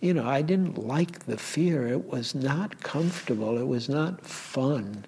you 0.00 0.14
know, 0.14 0.26
I 0.26 0.42
didn't 0.42 0.78
like 0.78 1.26
the 1.26 1.36
fear. 1.36 1.86
It 1.88 2.06
was 2.08 2.34
not 2.34 2.82
comfortable. 2.82 3.58
It 3.58 3.66
was 3.66 3.88
not 3.88 4.24
fun, 4.24 5.04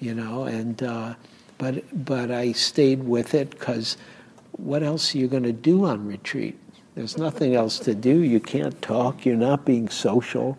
you 0.00 0.14
know, 0.14 0.44
and, 0.44 0.82
uh, 0.82 1.14
but, 1.58 1.84
but 2.04 2.30
I 2.30 2.52
stayed 2.52 3.04
with 3.04 3.34
it 3.34 3.50
because 3.50 3.96
what 4.52 4.82
else 4.82 5.14
are 5.14 5.18
you 5.18 5.28
going 5.28 5.42
to 5.42 5.52
do 5.52 5.84
on 5.84 6.06
retreat? 6.06 6.58
There's 6.94 7.16
nothing 7.16 7.54
else 7.54 7.78
to 7.80 7.94
do. 7.94 8.18
You 8.22 8.40
can't 8.40 8.80
talk. 8.82 9.24
You're 9.24 9.36
not 9.36 9.64
being 9.64 9.88
social, 9.88 10.58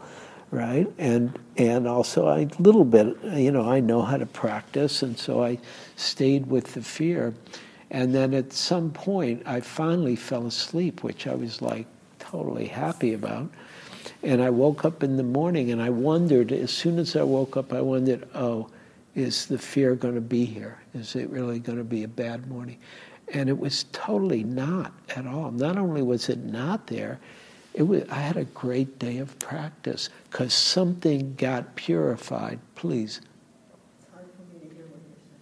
right? 0.52 0.88
And 0.98 1.38
and 1.58 1.86
also 1.86 2.30
a 2.30 2.48
little 2.60 2.86
bit, 2.86 3.18
you 3.34 3.52
know, 3.52 3.70
I 3.70 3.82
know 3.82 4.02
how 4.02 4.16
to 4.16 4.26
practice, 4.26 5.04
and 5.04 5.18
so 5.20 5.44
I 5.44 5.60
stayed 5.98 6.48
with 6.48 6.74
the 6.76 6.82
fear. 6.82 7.34
And 7.92 8.16
then 8.16 8.34
at 8.34 8.54
some 8.54 8.92
point, 8.92 9.44
I 9.46 9.60
finally 9.60 10.16
fell 10.16 10.48
asleep, 10.48 11.04
which 11.04 11.28
I 11.28 11.36
was 11.36 11.62
like 11.62 11.88
totally 12.20 12.68
happy 12.68 13.14
about. 13.14 13.50
And 14.22 14.42
I 14.42 14.50
woke 14.50 14.84
up 14.84 15.02
in 15.02 15.16
the 15.18 15.24
morning, 15.24 15.72
and 15.72 15.82
I 15.82 15.90
wondered. 15.90 16.52
As 16.52 16.72
soon 16.72 17.00
as 17.00 17.16
I 17.16 17.24
woke 17.24 17.56
up, 17.56 17.72
I 17.72 17.82
wondered, 17.82 18.28
oh, 18.36 18.70
is 19.16 19.46
the 19.46 19.58
fear 19.58 19.96
going 19.96 20.16
to 20.16 20.22
be 20.22 20.46
here? 20.46 20.78
Is 20.94 21.16
it 21.16 21.30
really 21.30 21.60
going 21.60 21.78
to 21.78 21.84
be 21.84 22.04
a 22.04 22.08
bad 22.08 22.48
morning? 22.48 22.78
And 23.34 23.48
it 23.48 23.58
was 23.58 23.86
totally 23.92 24.44
not 24.44 24.92
at 25.16 25.26
all. 25.26 25.52
Not 25.52 25.78
only 25.78 26.02
was 26.02 26.30
it 26.30 26.40
not 26.40 26.88
there, 26.88 27.20
it 27.74 27.84
was, 27.84 28.04
I 28.10 28.16
had 28.16 28.38
a 28.38 28.46
great 28.46 29.00
day 29.00 29.20
of 29.20 29.38
practice 29.40 30.10
because 30.30 30.54
something 30.54 31.36
got 31.36 31.76
purified. 31.76 32.60
Please. 32.76 33.22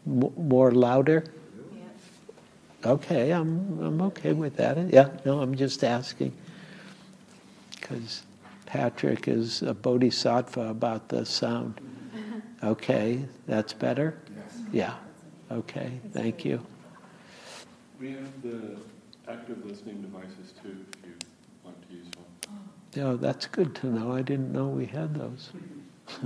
M- 0.06 0.34
more 0.38 0.72
louder? 0.72 1.24
Okay, 2.86 3.32
I'm, 3.32 3.80
I'm 3.82 4.02
okay 4.04 4.34
with 4.34 4.56
that. 4.58 4.78
Yeah, 4.94 5.10
no, 5.26 5.42
I'm 5.42 5.56
just 5.56 5.84
asking. 5.84 6.32
Because 7.72 8.24
Patrick 8.68 9.30
is 9.30 9.64
a 9.64 9.74
bodhisattva 9.74 10.70
about 10.70 11.10
the 11.10 11.26
sound. 11.26 11.82
Okay, 12.64 13.24
that's 13.46 13.72
better? 13.72 14.18
Yes. 14.36 14.60
Yeah, 14.72 14.94
okay, 15.52 15.92
thank 16.12 16.44
you. 16.44 16.60
We 18.00 18.14
have 18.14 18.42
the 18.42 18.78
active 19.28 19.64
listening 19.64 20.02
devices 20.02 20.54
too, 20.64 20.76
if 21.04 21.06
you 21.06 21.14
want 21.64 21.88
to 21.88 21.94
use 21.94 22.08
one. 22.16 22.58
Yeah, 22.96 23.16
that's 23.22 23.46
good 23.46 23.76
to 23.76 23.88
know. 23.88 24.12
I 24.12 24.24
didn't 24.24 24.52
know 24.52 24.70
we 24.70 24.88
had 24.88 25.14
those. 25.14 25.52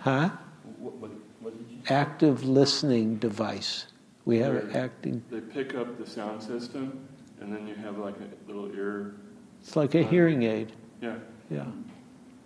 huh? 0.00 0.30
What, 0.78 0.96
what, 0.96 1.10
what 1.38 1.54
active 1.88 2.42
listening 2.42 3.18
device. 3.18 3.86
We 4.24 4.38
have 4.38 4.56
an 4.56 4.74
acting. 4.74 5.22
They 5.30 5.40
pick 5.40 5.76
up 5.76 5.96
the 5.96 6.10
sound 6.10 6.42
system, 6.42 7.06
and 7.40 7.52
then 7.52 7.68
you 7.68 7.76
have 7.76 7.98
like 7.98 8.16
a 8.16 8.48
little 8.48 8.74
ear. 8.74 9.14
It's 9.62 9.76
like 9.76 9.94
a 9.94 10.02
hearing 10.02 10.42
aid. 10.42 10.72
Yeah. 11.04 11.16
Yeah. 11.50 11.64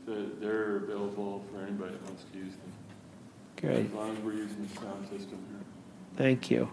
So 0.05 0.27
they're 0.41 0.79
available 0.79 1.45
for 1.53 1.63
anybody 1.63 1.93
that 1.93 2.03
wants 2.03 2.25
to 2.33 2.39
use 2.39 2.53
them. 2.53 2.73
Great. 3.61 3.87
As 3.87 3.93
long 3.93 4.17
as 4.17 4.23
we're 4.23 4.33
using 4.33 4.67
the 4.67 4.81
sound 4.81 5.09
system 5.09 5.39
here. 5.51 5.65
Thank 6.17 6.51
you. 6.51 6.69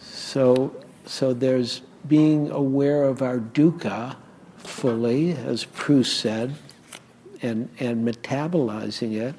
So, 0.00 0.74
so 1.04 1.32
there's 1.32 1.82
being 2.08 2.50
aware 2.50 3.04
of 3.04 3.22
our 3.22 3.38
dukkha 3.38 4.16
fully, 4.56 5.32
as 5.32 5.64
Proust 5.64 6.18
said, 6.18 6.56
and, 7.42 7.68
and 7.78 8.06
metabolizing 8.06 9.14
it. 9.14 9.34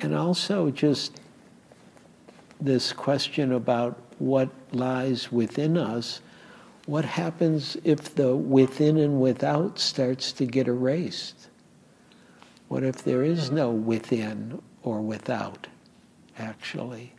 And 0.00 0.14
also 0.14 0.70
just 0.70 1.20
this 2.60 2.94
question 2.94 3.52
about 3.52 3.98
what 4.18 4.48
lies 4.72 5.30
within 5.30 5.76
us. 5.76 6.20
What 6.86 7.04
happens 7.04 7.76
if 7.84 8.14
the 8.14 8.34
within 8.36 8.98
and 8.98 9.20
without 9.20 9.78
starts 9.78 10.32
to 10.32 10.44
get 10.44 10.68
erased? 10.68 11.48
What 12.68 12.82
if 12.82 13.02
there 13.02 13.22
is 13.22 13.48
hmm. 13.48 13.56
no 13.56 13.70
within 13.70 14.60
or 14.84 15.00
without, 15.00 15.66
actually. 16.38 17.12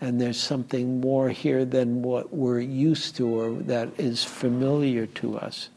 And 0.00 0.20
there's 0.20 0.38
something 0.38 1.00
more 1.00 1.30
here 1.30 1.64
than 1.64 2.02
what 2.02 2.32
we're 2.32 2.60
used 2.60 3.16
to 3.16 3.28
or 3.28 3.52
that 3.62 3.88
is 3.98 4.22
familiar 4.22 5.06
to 5.06 5.38
us. 5.38 5.70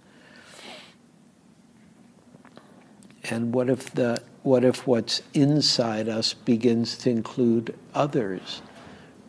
And 3.24 3.54
what 3.54 3.70
if 3.70 3.92
the 3.92 4.22
what 4.44 4.66
if 4.66 4.86
what's 4.86 5.22
inside 5.34 6.10
us 6.10 6.34
begins 6.34 6.98
to 7.00 7.10
include 7.10 7.74
others, 7.94 8.62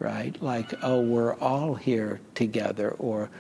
right? 0.01 0.41
Like, 0.43 0.75
oh, 0.83 1.01
we're 1.01 1.35
all 1.35 1.75
here 1.77 2.21
together, 2.35 2.91
or 2.99 3.31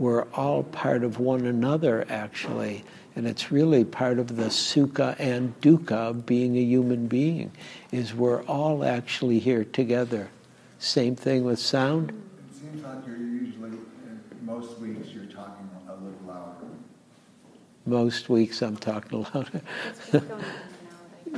we're 0.00 0.24
all 0.32 0.62
part 0.62 1.04
of 1.04 1.20
one 1.20 1.44
another, 1.44 2.06
actually. 2.08 2.82
And 3.14 3.26
it's 3.26 3.52
really 3.52 3.84
part 3.84 4.18
of 4.18 4.34
the 4.36 4.44
sukha 4.44 5.14
and 5.18 5.60
dukkha 5.60 5.92
of 5.92 6.24
being 6.24 6.56
a 6.56 6.62
human 6.62 7.06
being, 7.06 7.52
is 7.92 8.14
we're 8.14 8.42
all 8.44 8.82
actually 8.82 9.38
here 9.38 9.62
together. 9.62 10.30
Same 10.78 11.14
thing 11.14 11.44
with 11.44 11.58
sound. 11.58 12.10
It 12.10 12.56
seems 12.58 12.82
like 12.82 13.06
you're 13.06 13.18
usually, 13.18 13.72
most 14.42 14.78
weeks, 14.78 15.08
you're 15.08 15.26
talking 15.26 15.68
a 15.86 15.92
little 15.92 16.18
louder. 16.26 16.66
Most 17.84 18.30
weeks 18.30 18.62
I'm 18.62 18.78
talking 18.78 19.26
louder. 19.34 19.60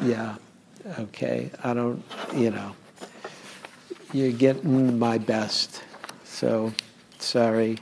yeah, 0.03 0.37
okay. 1.01 1.51
I 1.65 1.75
don't, 1.75 2.05
you 2.37 2.53
know, 2.53 2.77
you're 4.13 4.31
getting 4.31 5.01
my 5.01 5.19
best. 5.19 5.83
So, 6.23 6.73
sorry. 7.19 7.79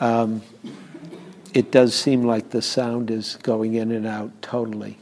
Um, 0.00 0.42
it 1.52 1.70
does 1.70 1.94
seem 1.94 2.22
like 2.22 2.50
the 2.50 2.62
sound 2.62 3.10
is 3.10 3.36
going 3.42 3.74
in 3.74 3.92
and 3.92 4.06
out 4.06 4.30
totally. 4.40 4.98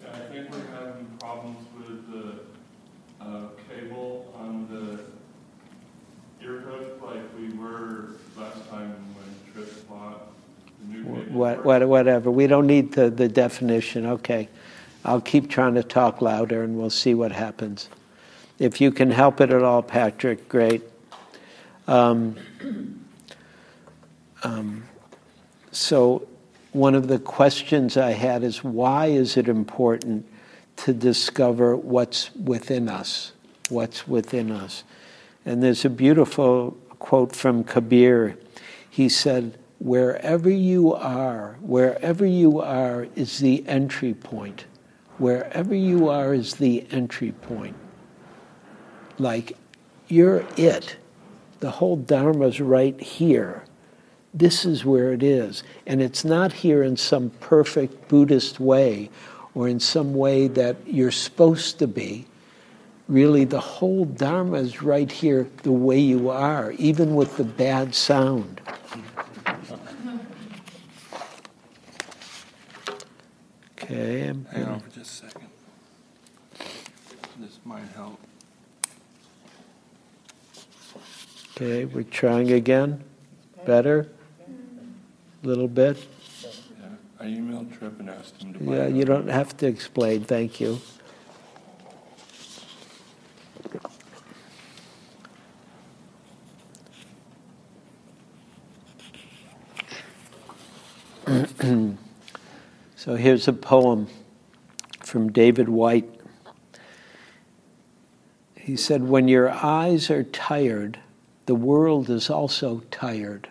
Yeah, 0.00 0.08
I 0.12 0.18
think 0.32 0.50
we're 0.50 0.58
having 0.76 1.06
problems 1.18 1.66
with 1.76 2.12
the 2.12 3.24
uh, 3.24 3.48
cable 3.68 4.32
on 4.38 4.68
the 4.70 6.46
ear 6.46 6.60
hook 6.60 7.02
like 7.02 7.22
we 7.38 7.48
were 7.58 8.10
last 8.36 8.68
time 8.70 8.94
when 9.14 9.64
Trish 9.64 9.88
bought 9.88 10.28
the 10.80 10.96
new 10.96 11.04
cable. 11.04 11.32
What, 11.32 11.64
what, 11.64 11.88
whatever. 11.88 12.30
We 12.30 12.46
don't 12.46 12.66
need 12.66 12.92
the, 12.92 13.10
the 13.10 13.28
definition. 13.28 14.06
Okay. 14.06 14.48
I'll 15.04 15.20
keep 15.20 15.48
trying 15.48 15.74
to 15.74 15.82
talk 15.84 16.20
louder 16.20 16.62
and 16.62 16.76
we'll 16.76 16.90
see 16.90 17.14
what 17.14 17.32
happens. 17.32 17.88
If 18.58 18.80
you 18.80 18.90
can 18.90 19.10
help 19.10 19.40
it 19.40 19.50
at 19.50 19.62
all, 19.62 19.82
Patrick, 19.82 20.48
great. 20.48 20.82
Um, 21.86 22.36
Um, 24.46 24.84
so, 25.72 26.28
one 26.70 26.94
of 26.94 27.08
the 27.08 27.18
questions 27.18 27.96
I 27.96 28.12
had 28.12 28.44
is 28.44 28.62
why 28.62 29.06
is 29.06 29.36
it 29.36 29.48
important 29.48 30.24
to 30.76 30.92
discover 30.92 31.74
what's 31.74 32.32
within 32.36 32.88
us? 32.88 33.32
What's 33.70 34.06
within 34.06 34.52
us? 34.52 34.84
And 35.44 35.64
there's 35.64 35.84
a 35.84 35.90
beautiful 35.90 36.76
quote 37.00 37.34
from 37.34 37.64
Kabir. 37.64 38.38
He 38.88 39.08
said, 39.08 39.58
Wherever 39.80 40.48
you 40.48 40.94
are, 40.94 41.56
wherever 41.60 42.24
you 42.24 42.60
are 42.60 43.08
is 43.16 43.40
the 43.40 43.66
entry 43.66 44.14
point. 44.14 44.64
Wherever 45.18 45.74
you 45.74 46.08
are 46.08 46.32
is 46.32 46.54
the 46.54 46.86
entry 46.92 47.32
point. 47.32 47.74
Like, 49.18 49.56
you're 50.06 50.46
it. 50.56 50.98
The 51.58 51.72
whole 51.72 51.96
Dharma's 51.98 52.60
right 52.60 53.00
here 53.00 53.64
this 54.36 54.66
is 54.66 54.84
where 54.84 55.12
it 55.12 55.22
is. 55.22 55.62
And 55.86 56.02
it's 56.02 56.24
not 56.24 56.52
here 56.52 56.82
in 56.82 56.96
some 56.96 57.30
perfect 57.40 58.08
Buddhist 58.08 58.60
way 58.60 59.10
or 59.54 59.66
in 59.66 59.80
some 59.80 60.14
way 60.14 60.46
that 60.48 60.76
you're 60.86 61.10
supposed 61.10 61.78
to 61.78 61.86
be. 61.86 62.26
Really, 63.08 63.44
the 63.44 63.60
whole 63.60 64.04
Dharma 64.04 64.58
is 64.58 64.82
right 64.82 65.10
here 65.10 65.48
the 65.62 65.72
way 65.72 65.98
you 65.98 66.28
are, 66.28 66.72
even 66.72 67.14
with 67.14 67.36
the 67.36 67.44
bad 67.44 67.94
sound. 67.94 68.60
Okay. 73.72 74.28
I'm 74.28 74.44
Hang 74.46 74.64
on 74.64 74.80
for 74.80 74.90
just 74.90 75.22
a 75.22 75.26
second. 75.26 75.48
This 77.38 77.58
might 77.64 77.86
help. 77.94 78.20
Okay, 81.52 81.84
we're 81.86 82.02
trying 82.02 82.52
again. 82.52 83.02
Better? 83.64 84.10
Little 85.42 85.68
bit? 85.68 85.98
Yeah, 86.42 86.88
I 87.20 87.24
emailed 87.24 87.76
Trip 87.78 88.00
and 88.00 88.10
asked 88.10 88.42
him 88.42 88.54
to 88.54 88.58
buy 88.60 88.76
Yeah, 88.76 88.86
you 88.88 89.04
don't 89.04 89.28
have 89.28 89.56
to 89.58 89.66
explain, 89.66 90.24
thank 90.24 90.60
you. 90.60 90.80
so 102.96 103.16
here's 103.16 103.48
a 103.48 103.52
poem 103.52 104.06
from 105.00 105.32
David 105.32 105.68
Whyte. 105.68 106.08
He 108.54 108.76
said, 108.76 109.04
When 109.08 109.28
your 109.28 109.50
eyes 109.50 110.10
are 110.10 110.22
tired, 110.24 110.98
the 111.46 111.54
world 111.54 112.10
is 112.10 112.30
also 112.30 112.82
tired. 112.90 113.48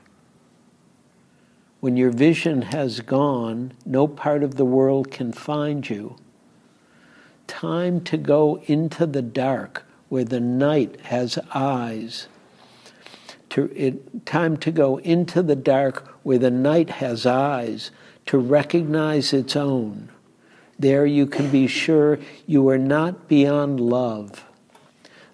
When 1.86 1.98
your 1.98 2.10
vision 2.10 2.64
has 2.64 3.02
gone, 3.02 3.74
no 3.86 4.08
part 4.08 4.42
of 4.42 4.56
the 4.56 4.66
world 4.66 5.12
can 5.12 5.32
find 5.32 5.88
you. 5.88 6.16
Time 7.46 8.02
to 8.06 8.18
go 8.18 8.60
into 8.66 9.06
the 9.06 9.22
dark 9.22 9.86
where 10.10 10.24
the 10.24 10.40
night 10.40 11.00
has 11.02 11.38
eyes. 11.54 12.28
To, 13.52 13.72
it, 13.76 14.26
time 14.26 14.58
to 14.58 14.72
go 14.72 14.98
into 14.98 15.44
the 15.44 15.56
dark 15.56 16.08
where 16.24 16.40
the 16.40 16.50
night 16.50 16.90
has 16.90 17.28
eyes 17.28 17.92
to 18.26 18.40
recognize 18.40 19.32
its 19.32 19.56
own. 19.56 20.10
There 20.80 21.06
you 21.06 21.28
can 21.28 21.52
be 21.52 21.68
sure 21.68 22.18
you 22.48 22.68
are 22.68 22.80
not 22.80 23.28
beyond 23.28 23.80
love. 23.80 24.44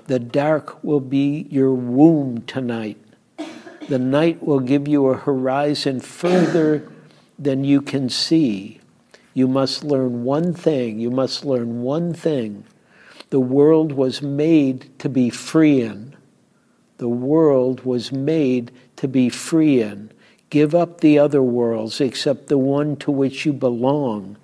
The 0.07 0.19
dark 0.19 0.83
will 0.83 0.99
be 0.99 1.47
your 1.49 1.73
womb 1.73 2.41
tonight 2.41 2.97
the 3.91 3.99
night 3.99 4.41
will 4.41 4.61
give 4.61 4.87
you 4.87 5.07
a 5.07 5.17
horizon 5.17 5.99
further 5.99 6.89
than 7.37 7.65
you 7.65 7.81
can 7.81 8.07
see. 8.07 8.79
You 9.33 9.49
must 9.49 9.83
learn 9.83 10.23
one 10.23 10.53
thing. 10.53 10.97
You 11.01 11.11
must 11.11 11.43
learn 11.43 11.81
one 11.81 12.13
thing. 12.13 12.63
The 13.31 13.41
world 13.41 13.91
was 13.91 14.21
made 14.21 14.97
to 14.99 15.09
be 15.09 15.29
free 15.29 15.81
in. 15.81 16.15
The 16.99 17.09
world 17.09 17.83
was 17.83 18.13
made 18.13 18.71
to 18.95 19.09
be 19.09 19.27
free 19.27 19.81
in. 19.81 20.13
Give 20.49 20.73
up 20.73 21.01
the 21.01 21.19
other 21.19 21.43
worlds 21.43 21.99
except 21.99 22.47
the 22.47 22.57
one 22.57 22.95
to 22.95 23.11
which 23.11 23.45
you 23.45 23.51
belong. 23.51 24.37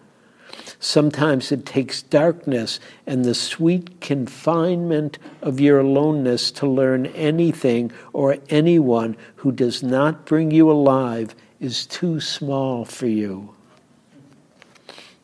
Sometimes 0.80 1.52
it 1.52 1.66
takes 1.66 2.04
darkness 2.04 2.80
and 3.08 3.26
the 3.26 3.34
sweet 3.34 4.00
confinement 4.00 5.18
of 5.42 5.60
your 5.60 5.80
aloneness 5.80 6.52
to 6.52 6.68
learn 6.68 7.08
anything 7.08 7.92
or 8.14 8.38
anyone 8.50 9.18
who 9.38 9.52
does 9.52 9.82
not 9.82 10.26
bring 10.26 10.52
you 10.52 10.70
alive 10.70 11.34
is 11.60 11.88
too 11.88 12.20
small 12.20 12.86
for 12.86 13.08
you. 13.08 13.56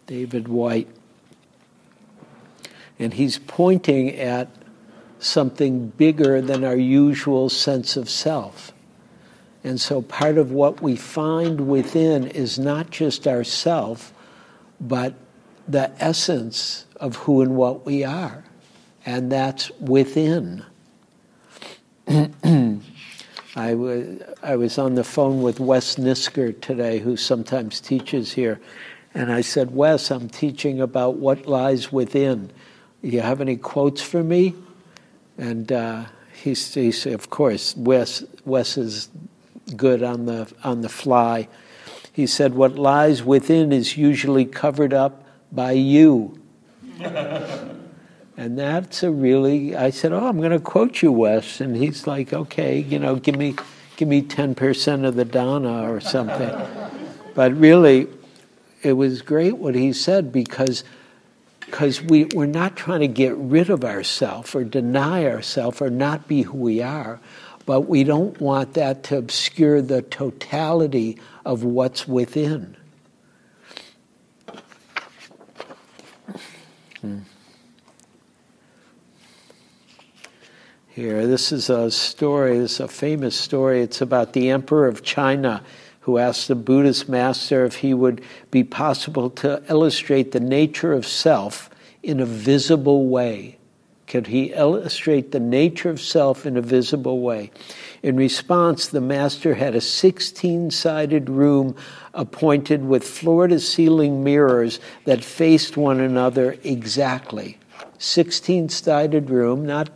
David 0.07 0.47
Whyte. 0.47 0.87
And 2.97 3.13
he's 3.13 3.37
pointing 3.37 4.15
at 4.15 4.49
something 5.19 5.89
bigger 5.89 6.41
than 6.41 6.63
our 6.63 6.75
usual 6.75 7.49
sense 7.49 7.95
of 7.95 8.09
self. 8.09 8.73
And 9.63 9.79
so 9.79 10.01
part 10.01 10.37
of 10.37 10.51
what 10.51 10.81
we 10.81 10.95
find 10.95 11.69
within 11.69 12.27
is 12.27 12.59
not 12.59 12.89
just 12.89 13.27
ourself, 13.27 14.13
but 14.81 15.13
the 15.67 15.91
essence 15.99 16.85
of 16.97 17.15
who 17.17 17.41
and 17.41 17.55
what 17.55 17.85
we 17.85 18.03
are, 18.03 18.43
and 19.05 19.31
that's 19.31 19.71
within. 19.79 20.65
I 23.55 23.75
was, 23.75 24.21
I 24.41 24.55
was 24.55 24.77
on 24.77 24.95
the 24.95 25.03
phone 25.03 25.41
with 25.41 25.59
Wes 25.59 25.95
Nisker 25.95 26.59
today, 26.59 26.99
who 26.99 27.15
sometimes 27.15 27.79
teaches 27.79 28.33
here, 28.33 28.59
and 29.13 29.31
I 29.31 29.41
said, 29.41 29.75
Wes, 29.75 30.09
I'm 30.11 30.27
teaching 30.27 30.81
about 30.81 31.17
what 31.17 31.45
lies 31.45 31.91
within. 31.91 32.51
You 33.01 33.21
have 33.21 33.41
any 33.41 33.57
quotes 33.57 34.01
for 34.01 34.23
me? 34.23 34.55
And 35.37 35.71
uh, 35.71 36.05
he, 36.33 36.55
said, 36.55 37.13
of 37.13 37.29
course, 37.29 37.75
Wes, 37.77 38.23
Wes 38.45 38.77
is 38.77 39.09
good 39.75 40.03
on 40.03 40.25
the, 40.25 40.51
on 40.63 40.81
the 40.81 40.89
fly. 40.89 41.47
He 42.11 42.27
said, 42.27 42.53
What 42.53 42.75
lies 42.75 43.23
within 43.23 43.71
is 43.71 43.97
usually 43.97 44.45
covered 44.45 44.93
up 44.93 45.22
by 45.53 45.71
you. 45.73 46.39
and 46.99 48.57
that's 48.57 49.03
a 49.03 49.11
really, 49.11 49.75
I 49.75 49.89
said, 49.89 50.11
oh, 50.11 50.27
I'm 50.27 50.37
going 50.37 50.51
to 50.51 50.59
quote 50.59 51.01
you, 51.01 51.11
Wes. 51.11 51.61
And 51.61 51.75
he's 51.75 52.07
like, 52.07 52.33
okay, 52.33 52.79
you 52.79 52.99
know, 52.99 53.15
give 53.15 53.35
me, 53.35 53.55
give 53.95 54.07
me 54.07 54.21
10% 54.21 55.05
of 55.05 55.15
the 55.15 55.25
dana 55.25 55.89
or 55.89 55.99
something. 55.99 56.51
but 57.35 57.55
really, 57.55 58.07
it 58.81 58.93
was 58.93 59.21
great 59.21 59.57
what 59.57 59.75
he 59.75 59.93
said 59.93 60.31
because 60.31 60.83
because 61.65 62.03
we, 62.03 62.25
we're 62.35 62.45
not 62.45 62.75
trying 62.75 62.99
to 62.99 63.07
get 63.07 63.35
rid 63.35 63.71
of 63.71 63.83
ourselves 63.83 64.53
or 64.53 64.63
deny 64.63 65.25
ourselves 65.25 65.81
or 65.81 65.89
not 65.89 66.27
be 66.27 66.43
who 66.43 66.55
we 66.55 66.83
are, 66.83 67.19
but 67.65 67.81
we 67.81 68.03
don't 68.03 68.39
want 68.39 68.75
that 68.75 69.01
to 69.05 69.17
obscure 69.17 69.81
the 69.81 70.03
totality 70.03 71.17
of 71.43 71.63
what's 71.63 72.07
within. 72.07 72.77
Here, 80.95 81.25
this 81.25 81.51
is 81.51 81.71
a 81.71 81.89
story, 81.89 82.59
this 82.59 82.73
is 82.73 82.79
a 82.81 82.87
famous 82.87 83.35
story. 83.35 83.81
It's 83.81 83.99
about 83.99 84.33
the 84.33 84.51
Emperor 84.51 84.87
of 84.87 85.01
China 85.01 85.63
who 86.01 86.19
asked 86.19 86.47
the 86.47 86.53
Buddhist 86.53 87.09
master 87.09 87.65
if 87.65 87.77
he 87.77 87.95
would 87.95 88.21
be 88.51 88.63
possible 88.63 89.31
to 89.31 89.63
illustrate 89.67 90.33
the 90.33 90.39
nature 90.39 90.93
of 90.93 91.07
self 91.07 91.71
in 92.03 92.19
a 92.19 92.27
visible 92.27 93.07
way. 93.07 93.57
Could 94.05 94.27
he 94.27 94.53
illustrate 94.53 95.31
the 95.31 95.39
nature 95.39 95.89
of 95.89 95.99
self 95.99 96.45
in 96.45 96.57
a 96.57 96.61
visible 96.61 97.21
way? 97.21 97.49
In 98.03 98.15
response, 98.15 98.87
the 98.87 99.01
master 99.01 99.55
had 99.55 99.73
a 99.73 99.81
16 99.81 100.69
sided 100.69 101.27
room 101.27 101.75
appointed 102.13 102.85
with 102.85 103.03
floor 103.03 103.47
to 103.47 103.59
ceiling 103.59 104.23
mirrors 104.23 104.79
that 105.05 105.23
faced 105.23 105.75
one 105.75 105.99
another 105.99 106.55
exactly. 106.63 107.57
16 107.97 108.69
sided 108.69 109.31
room, 109.31 109.65
not, 109.65 109.89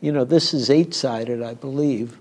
you 0.00 0.12
know, 0.12 0.24
this 0.24 0.54
is 0.54 0.70
eight 0.70 0.94
sided, 0.94 1.42
I 1.42 1.54
believe. 1.54 2.18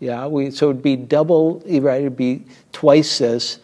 Yeah, 0.00 0.26
we, 0.26 0.50
so 0.50 0.70
it'd 0.70 0.82
be 0.82 0.96
double, 0.96 1.62
right? 1.66 2.00
It'd 2.00 2.16
be 2.16 2.44
twice 2.72 3.18
this, 3.18 3.58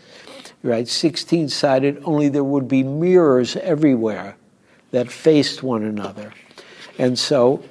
right? 0.63 0.89
16 0.89 1.49
sided, 1.49 2.03
only 2.05 2.29
there 2.29 2.45
would 2.45 2.67
be 2.67 2.83
mirrors 2.83 3.57
everywhere 3.57 4.37
that 4.91 5.11
faced 5.11 5.63
one 5.63 5.85
another. 5.85 6.33
And 6.99 7.19
so, 7.19 7.63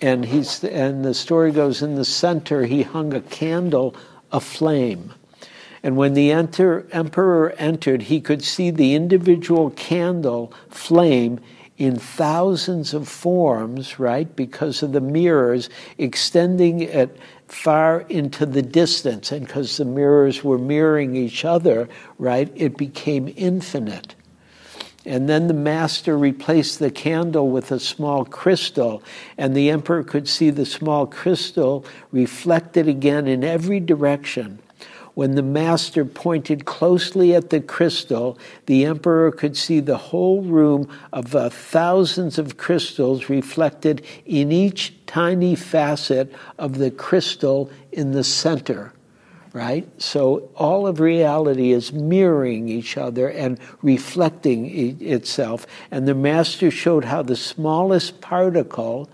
and 0.00 0.24
he's, 0.24 0.62
and 0.64 1.04
the 1.04 1.14
story 1.14 1.52
goes 1.52 1.82
in 1.82 1.94
the 1.94 2.04
center, 2.04 2.64
he 2.64 2.82
hung 2.82 3.14
a 3.14 3.20
candle 3.20 3.94
aflame. 4.30 5.12
And 5.82 5.96
when 5.96 6.14
the 6.14 6.32
enter, 6.32 6.86
emperor 6.92 7.52
entered, 7.58 8.02
he 8.02 8.20
could 8.20 8.42
see 8.42 8.70
the 8.70 8.94
individual 8.94 9.70
candle 9.70 10.52
flame 10.68 11.40
in 11.78 11.96
thousands 11.96 12.94
of 12.94 13.06
forms, 13.06 13.98
right, 13.98 14.34
because 14.34 14.82
of 14.82 14.92
the 14.92 15.00
mirrors 15.00 15.68
extending 15.98 16.80
it 16.80 17.18
far 17.48 18.00
into 18.08 18.46
the 18.46 18.62
distance, 18.62 19.30
and 19.30 19.46
because 19.46 19.76
the 19.76 19.84
mirrors 19.84 20.42
were 20.42 20.58
mirroring 20.58 21.14
each 21.14 21.44
other, 21.44 21.88
right, 22.18 22.50
it 22.54 22.76
became 22.76 23.32
infinite. 23.36 24.14
And 25.04 25.28
then 25.28 25.46
the 25.46 25.54
master 25.54 26.18
replaced 26.18 26.80
the 26.80 26.90
candle 26.90 27.48
with 27.48 27.70
a 27.70 27.78
small 27.78 28.24
crystal, 28.24 29.02
and 29.38 29.54
the 29.54 29.70
emperor 29.70 30.02
could 30.02 30.28
see 30.28 30.50
the 30.50 30.66
small 30.66 31.06
crystal 31.06 31.84
reflected 32.10 32.88
again 32.88 33.28
in 33.28 33.44
every 33.44 33.78
direction. 33.78 34.58
When 35.16 35.34
the 35.34 35.42
master 35.42 36.04
pointed 36.04 36.66
closely 36.66 37.34
at 37.34 37.48
the 37.48 37.62
crystal, 37.62 38.36
the 38.66 38.84
emperor 38.84 39.32
could 39.32 39.56
see 39.56 39.80
the 39.80 39.96
whole 39.96 40.42
room 40.42 40.90
of 41.10 41.34
uh, 41.34 41.48
thousands 41.48 42.38
of 42.38 42.58
crystals 42.58 43.30
reflected 43.30 44.04
in 44.26 44.52
each 44.52 44.92
tiny 45.06 45.54
facet 45.54 46.30
of 46.58 46.76
the 46.76 46.90
crystal 46.90 47.70
in 47.92 48.12
the 48.12 48.22
center. 48.22 48.92
Right? 49.54 49.88
So 49.96 50.50
all 50.54 50.86
of 50.86 51.00
reality 51.00 51.72
is 51.72 51.94
mirroring 51.94 52.68
each 52.68 52.98
other 52.98 53.30
and 53.30 53.58
reflecting 53.80 54.66
e- 54.66 54.96
itself. 55.00 55.66
And 55.90 56.06
the 56.06 56.14
master 56.14 56.70
showed 56.70 57.06
how 57.06 57.22
the 57.22 57.36
smallest 57.36 58.20
particle, 58.20 59.08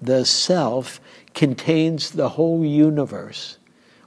the 0.00 0.24
self, 0.24 1.00
contains 1.34 2.12
the 2.12 2.28
whole 2.28 2.64
universe 2.64 3.57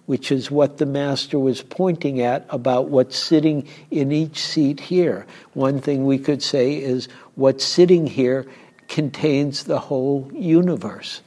which 0.06 0.32
is 0.32 0.52
what 0.52 0.78
the 0.78 0.86
master 0.86 1.40
was 1.40 1.62
pointing 1.62 2.22
at 2.22 2.46
about 2.50 2.90
what's 2.90 3.18
sitting 3.18 3.68
in 3.90 4.12
each 4.12 4.40
seat 4.40 4.80
here. 4.80 5.26
One 5.54 5.80
thing 5.80 6.06
we 6.06 6.18
could 6.18 6.44
say 6.44 6.76
is 6.76 7.08
what's 7.36 7.64
sitting 7.64 8.08
here 8.08 8.46
contains 8.88 9.64
the 9.64 9.80
whole 9.80 10.30
universe. 10.34 11.22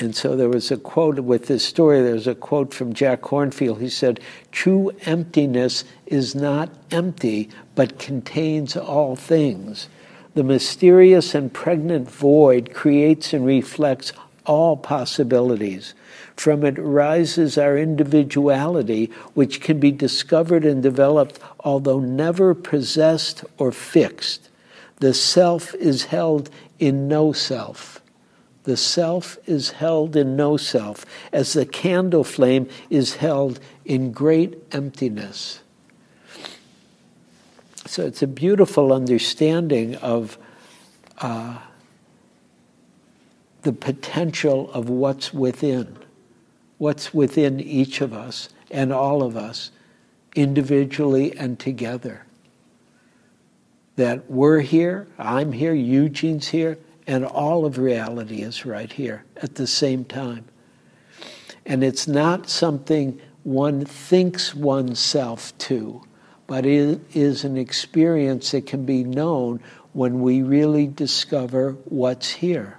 And 0.00 0.14
so 0.14 0.36
there 0.36 0.48
was 0.48 0.70
a 0.70 0.76
quote 0.76 1.18
with 1.20 1.46
this 1.46 1.64
story, 1.64 2.00
there's 2.00 2.28
a 2.28 2.34
quote 2.34 2.72
from 2.72 2.92
Jack 2.92 3.20
Kornfield. 3.20 3.80
He 3.80 3.88
said, 3.88 4.20
True 4.52 4.92
emptiness 5.02 5.84
is 6.06 6.36
not 6.36 6.70
empty, 6.92 7.48
but 7.74 7.98
contains 7.98 8.76
all 8.76 9.16
things. 9.16 9.88
The 10.34 10.44
mysterious 10.44 11.34
and 11.34 11.52
pregnant 11.52 12.08
void 12.08 12.72
creates 12.72 13.32
and 13.32 13.44
reflects 13.44 14.12
all 14.48 14.76
possibilities. 14.76 15.94
From 16.34 16.64
it 16.64 16.78
rises 16.78 17.58
our 17.58 17.76
individuality, 17.76 19.06
which 19.34 19.60
can 19.60 19.78
be 19.78 19.92
discovered 19.92 20.64
and 20.64 20.82
developed, 20.82 21.38
although 21.60 22.00
never 22.00 22.54
possessed 22.54 23.44
or 23.58 23.70
fixed. 23.70 24.48
The 24.96 25.14
self 25.14 25.74
is 25.74 26.04
held 26.04 26.50
in 26.78 27.06
no 27.06 27.32
self. 27.32 28.00
The 28.64 28.76
self 28.76 29.38
is 29.46 29.70
held 29.72 30.16
in 30.16 30.36
no 30.36 30.56
self, 30.56 31.06
as 31.32 31.52
the 31.52 31.66
candle 31.66 32.24
flame 32.24 32.68
is 32.90 33.16
held 33.16 33.60
in 33.84 34.12
great 34.12 34.58
emptiness. 34.72 35.60
So 37.86 38.04
it's 38.04 38.22
a 38.22 38.26
beautiful 38.26 38.92
understanding 38.92 39.94
of 39.96 40.36
uh, 41.18 41.58
the 43.68 43.72
potential 43.74 44.70
of 44.72 44.88
what's 44.88 45.34
within 45.34 45.98
what's 46.78 47.12
within 47.12 47.60
each 47.60 48.00
of 48.00 48.12
us 48.12 48.48
and 48.70 48.92
all 48.92 49.22
of 49.22 49.36
us, 49.36 49.70
individually 50.34 51.36
and 51.36 51.58
together. 51.58 52.24
That 53.96 54.30
we're 54.30 54.60
here, 54.60 55.08
I'm 55.18 55.52
here, 55.52 55.74
Eugene's 55.74 56.48
here, 56.48 56.78
and 57.06 57.24
all 57.24 57.66
of 57.66 57.78
reality 57.78 58.42
is 58.42 58.64
right 58.64 58.90
here 58.92 59.24
at 59.36 59.56
the 59.56 59.66
same 59.66 60.04
time. 60.04 60.44
And 61.66 61.82
it's 61.82 62.06
not 62.06 62.48
something 62.48 63.20
one 63.42 63.84
thinks 63.84 64.54
oneself 64.54 65.56
to, 65.58 66.02
but 66.46 66.64
it 66.64 67.00
is 67.14 67.44
an 67.44 67.56
experience 67.56 68.52
that 68.52 68.66
can 68.66 68.84
be 68.84 69.02
known 69.02 69.60
when 69.92 70.20
we 70.20 70.42
really 70.42 70.86
discover 70.86 71.72
what's 71.86 72.30
here. 72.30 72.77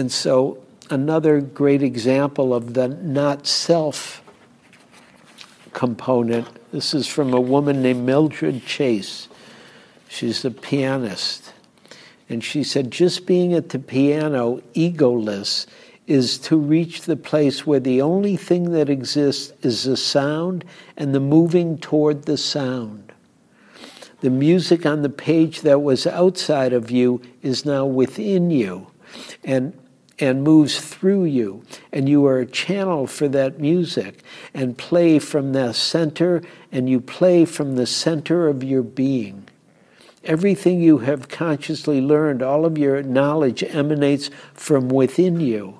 And 0.00 0.10
so 0.10 0.56
another 0.88 1.42
great 1.42 1.82
example 1.82 2.54
of 2.54 2.72
the 2.72 2.88
not 2.88 3.46
self 3.46 4.22
component. 5.74 6.48
This 6.72 6.94
is 6.94 7.06
from 7.06 7.34
a 7.34 7.40
woman 7.40 7.82
named 7.82 8.06
Mildred 8.06 8.64
Chase. 8.64 9.28
She's 10.08 10.42
a 10.42 10.50
pianist. 10.50 11.52
And 12.30 12.42
she 12.42 12.64
said, 12.64 12.90
just 12.90 13.26
being 13.26 13.52
at 13.52 13.68
the 13.68 13.78
piano, 13.78 14.62
egoless, 14.72 15.66
is 16.06 16.38
to 16.38 16.56
reach 16.56 17.02
the 17.02 17.16
place 17.16 17.66
where 17.66 17.78
the 17.78 18.00
only 18.00 18.38
thing 18.38 18.70
that 18.70 18.88
exists 18.88 19.52
is 19.60 19.84
the 19.84 19.98
sound 19.98 20.64
and 20.96 21.14
the 21.14 21.20
moving 21.20 21.76
toward 21.76 22.22
the 22.22 22.38
sound. 22.38 23.12
The 24.22 24.30
music 24.30 24.86
on 24.86 25.02
the 25.02 25.10
page 25.10 25.60
that 25.60 25.82
was 25.82 26.06
outside 26.06 26.72
of 26.72 26.90
you 26.90 27.20
is 27.42 27.66
now 27.66 27.84
within 27.84 28.50
you. 28.50 28.86
And 29.44 29.74
and 30.20 30.44
moves 30.44 30.78
through 30.78 31.24
you, 31.24 31.62
and 31.92 32.08
you 32.08 32.24
are 32.26 32.38
a 32.38 32.46
channel 32.46 33.06
for 33.06 33.26
that 33.28 33.58
music, 33.58 34.22
and 34.54 34.78
play 34.78 35.18
from 35.18 35.52
the 35.52 35.72
center, 35.72 36.42
and 36.70 36.88
you 36.88 37.00
play 37.00 37.44
from 37.44 37.76
the 37.76 37.86
center 37.86 38.48
of 38.48 38.62
your 38.62 38.82
being. 38.82 39.48
Everything 40.24 40.80
you 40.80 40.98
have 40.98 41.28
consciously 41.28 42.00
learned, 42.00 42.42
all 42.42 42.64
of 42.66 42.76
your 42.76 43.02
knowledge 43.02 43.64
emanates 43.64 44.30
from 44.52 44.88
within 44.88 45.40
you. 45.40 45.79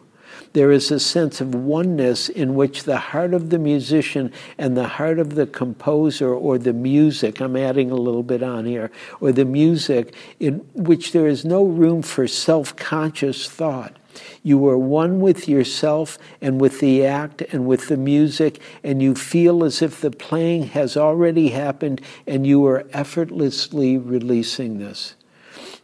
There 0.53 0.73
is 0.73 0.91
a 0.91 0.99
sense 0.99 1.41
of 1.41 1.55
oneness 1.55 2.29
in 2.29 2.57
which 2.57 2.83
the 2.83 2.97
heart 2.97 3.35
of 3.35 3.51
the 3.51 3.59
musician 3.59 4.33
and 4.59 4.77
the 4.77 4.89
heart 4.89 5.21
of 5.21 5.37
the 5.37 5.47
composer 5.47 6.35
or 6.35 6.59
the 6.59 6.73
music, 6.73 7.41
I'm 7.41 7.57
adding 7.57 7.93
a 7.93 7.97
little 7.97 8.25
bit 8.25 8.43
on 8.43 8.65
here, 8.65 8.91
or 9.21 9.31
the 9.31 9.45
music, 9.45 10.13
in 10.41 10.59
which 10.75 11.13
there 11.13 11.29
is 11.29 11.45
no 11.45 11.63
room 11.65 12.03
for 12.03 12.27
self 12.27 12.75
conscious 12.75 13.49
thought. 13.49 13.97
You 14.43 14.67
are 14.67 14.79
one 14.79 15.21
with 15.21 15.49
yourself 15.49 16.19
and 16.41 16.61
with 16.61 16.81
the 16.81 17.07
act 17.07 17.43
and 17.53 17.67
with 17.67 17.87
the 17.87 17.97
music, 17.97 18.61
and 18.83 19.01
you 19.01 19.15
feel 19.15 19.63
as 19.63 19.83
if 19.83 20.01
the 20.01 20.11
playing 20.11 20.65
has 20.69 20.97
already 20.97 21.51
happened 21.51 22.01
and 22.27 22.45
you 22.45 22.67
are 22.67 22.87
effortlessly 22.93 23.99
releasing 23.99 24.79
this. 24.79 25.15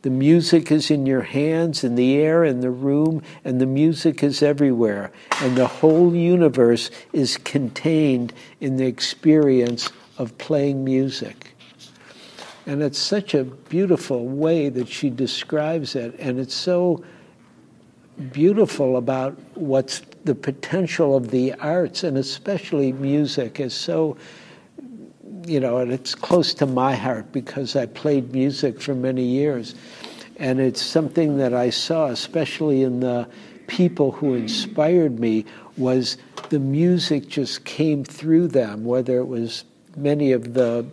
The 0.06 0.12
music 0.12 0.70
is 0.70 0.88
in 0.88 1.04
your 1.04 1.22
hands, 1.22 1.82
in 1.82 1.96
the 1.96 2.14
air, 2.14 2.44
in 2.44 2.60
the 2.60 2.70
room, 2.70 3.24
and 3.44 3.60
the 3.60 3.66
music 3.66 4.22
is 4.22 4.40
everywhere. 4.40 5.10
And 5.42 5.56
the 5.56 5.66
whole 5.66 6.14
universe 6.14 6.92
is 7.12 7.36
contained 7.38 8.32
in 8.60 8.76
the 8.76 8.86
experience 8.86 9.90
of 10.16 10.38
playing 10.38 10.84
music. 10.84 11.56
And 12.66 12.84
it's 12.84 13.00
such 13.00 13.34
a 13.34 13.42
beautiful 13.42 14.28
way 14.28 14.68
that 14.68 14.86
she 14.86 15.10
describes 15.10 15.96
it. 15.96 16.14
And 16.20 16.38
it's 16.38 16.54
so 16.54 17.02
beautiful 18.30 18.98
about 18.98 19.36
what's 19.54 20.02
the 20.24 20.36
potential 20.36 21.16
of 21.16 21.32
the 21.32 21.52
arts, 21.54 22.04
and 22.04 22.16
especially 22.16 22.92
music, 22.92 23.58
is 23.58 23.74
so 23.74 24.16
you 25.46 25.60
know, 25.60 25.78
and 25.78 25.92
it's 25.92 26.14
close 26.14 26.54
to 26.54 26.66
my 26.66 26.94
heart 26.94 27.30
because 27.32 27.76
I 27.76 27.86
played 27.86 28.32
music 28.32 28.80
for 28.80 28.94
many 28.94 29.22
years. 29.22 29.74
And 30.36 30.60
it's 30.60 30.82
something 30.82 31.38
that 31.38 31.54
I 31.54 31.70
saw, 31.70 32.06
especially 32.06 32.82
in 32.82 33.00
the 33.00 33.28
people 33.66 34.12
who 34.12 34.34
inspired 34.34 35.18
me, 35.18 35.44
was 35.76 36.18
the 36.50 36.58
music 36.58 37.28
just 37.28 37.64
came 37.64 38.04
through 38.04 38.48
them, 38.48 38.84
whether 38.84 39.18
it 39.18 39.26
was 39.26 39.64
many 39.96 40.32
of 40.32 40.54
the 40.54 40.86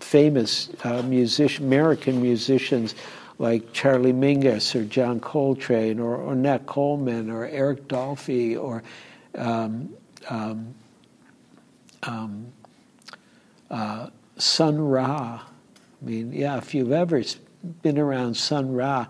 famous 0.00 0.70
uh, 0.84 1.02
music- 1.02 1.58
American 1.58 2.22
musicians 2.22 2.94
like 3.38 3.72
Charlie 3.72 4.12
Mingus 4.12 4.74
or 4.74 4.84
John 4.84 5.20
Coltrane 5.20 6.00
or 6.00 6.18
Ornette 6.18 6.66
Coleman 6.66 7.30
or 7.30 7.46
Eric 7.46 7.86
Dolphy 7.86 8.60
or 8.60 8.82
um, 9.36 9.94
um, 10.28 10.74
um, 12.02 12.46
uh, 13.70 14.08
Sun 14.38 14.80
Ra. 14.80 15.42
I 15.42 16.04
mean, 16.04 16.32
yeah, 16.32 16.56
if 16.58 16.74
you've 16.74 16.92
ever 16.92 17.22
been 17.82 17.98
around 17.98 18.36
Sun 18.36 18.72
Ra, 18.72 19.06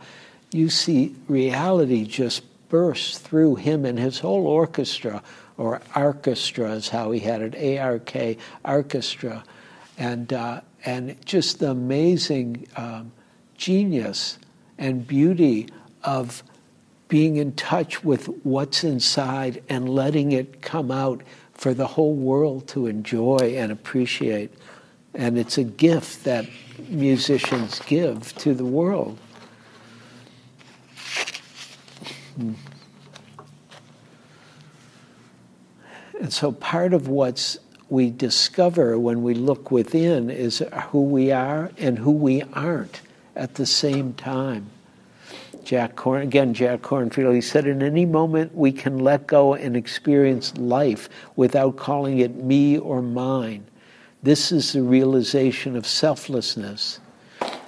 you 0.52 0.70
see 0.70 1.14
reality 1.28 2.04
just 2.04 2.42
burst 2.68 3.20
through 3.22 3.56
him 3.56 3.84
and 3.84 3.98
his 3.98 4.18
whole 4.18 4.46
orchestra, 4.46 5.22
or 5.56 5.80
Arkestra 5.94 6.72
is 6.76 6.88
how 6.88 7.10
he 7.10 7.20
had 7.20 7.42
it, 7.42 7.54
A-R-K, 7.54 8.36
Arkestra, 8.64 9.42
and 9.96 10.32
uh, 10.32 10.60
and 10.84 11.16
just 11.24 11.58
the 11.58 11.70
amazing 11.70 12.66
um, 12.76 13.10
genius 13.56 14.38
and 14.78 15.06
beauty 15.06 15.68
of 16.04 16.42
being 17.08 17.36
in 17.36 17.52
touch 17.52 18.04
with 18.04 18.26
what's 18.44 18.84
inside 18.84 19.62
and 19.68 19.88
letting 19.88 20.32
it 20.32 20.62
come 20.62 20.90
out 20.90 21.22
for 21.52 21.74
the 21.74 21.86
whole 21.86 22.14
world 22.14 22.68
to 22.68 22.86
enjoy 22.86 23.54
and 23.56 23.72
appreciate. 23.72 24.52
And 25.14 25.36
it's 25.36 25.58
a 25.58 25.64
gift 25.64 26.24
that 26.24 26.46
musicians 26.88 27.80
give 27.80 28.34
to 28.38 28.54
the 28.54 28.64
world. 28.64 29.18
Hmm. 32.36 32.54
And 36.20 36.32
so 36.32 36.52
part 36.52 36.92
of 36.92 37.08
what's 37.08 37.58
we 37.88 38.10
discover 38.10 38.98
when 38.98 39.22
we 39.22 39.34
look 39.34 39.70
within 39.70 40.30
is 40.30 40.62
who 40.88 41.02
we 41.04 41.32
are 41.32 41.70
and 41.78 41.98
who 41.98 42.10
we 42.10 42.42
aren't 42.52 43.00
at 43.34 43.54
the 43.54 43.66
same 43.66 44.12
time. 44.12 44.70
Jack 45.64 45.96
Corn, 45.96 46.22
again, 46.22 46.54
Jack 46.54 46.80
Kornfield, 46.80 47.34
he 47.34 47.40
said, 47.40 47.66
in 47.66 47.82
any 47.82 48.04
moment 48.04 48.54
we 48.54 48.72
can 48.72 48.98
let 48.98 49.26
go 49.26 49.54
and 49.54 49.76
experience 49.76 50.56
life 50.56 51.08
without 51.36 51.76
calling 51.76 52.18
it 52.18 52.34
me 52.34 52.78
or 52.78 53.02
mine. 53.02 53.66
This 54.22 54.50
is 54.50 54.72
the 54.72 54.82
realization 54.82 55.76
of 55.76 55.86
selflessness. 55.86 56.98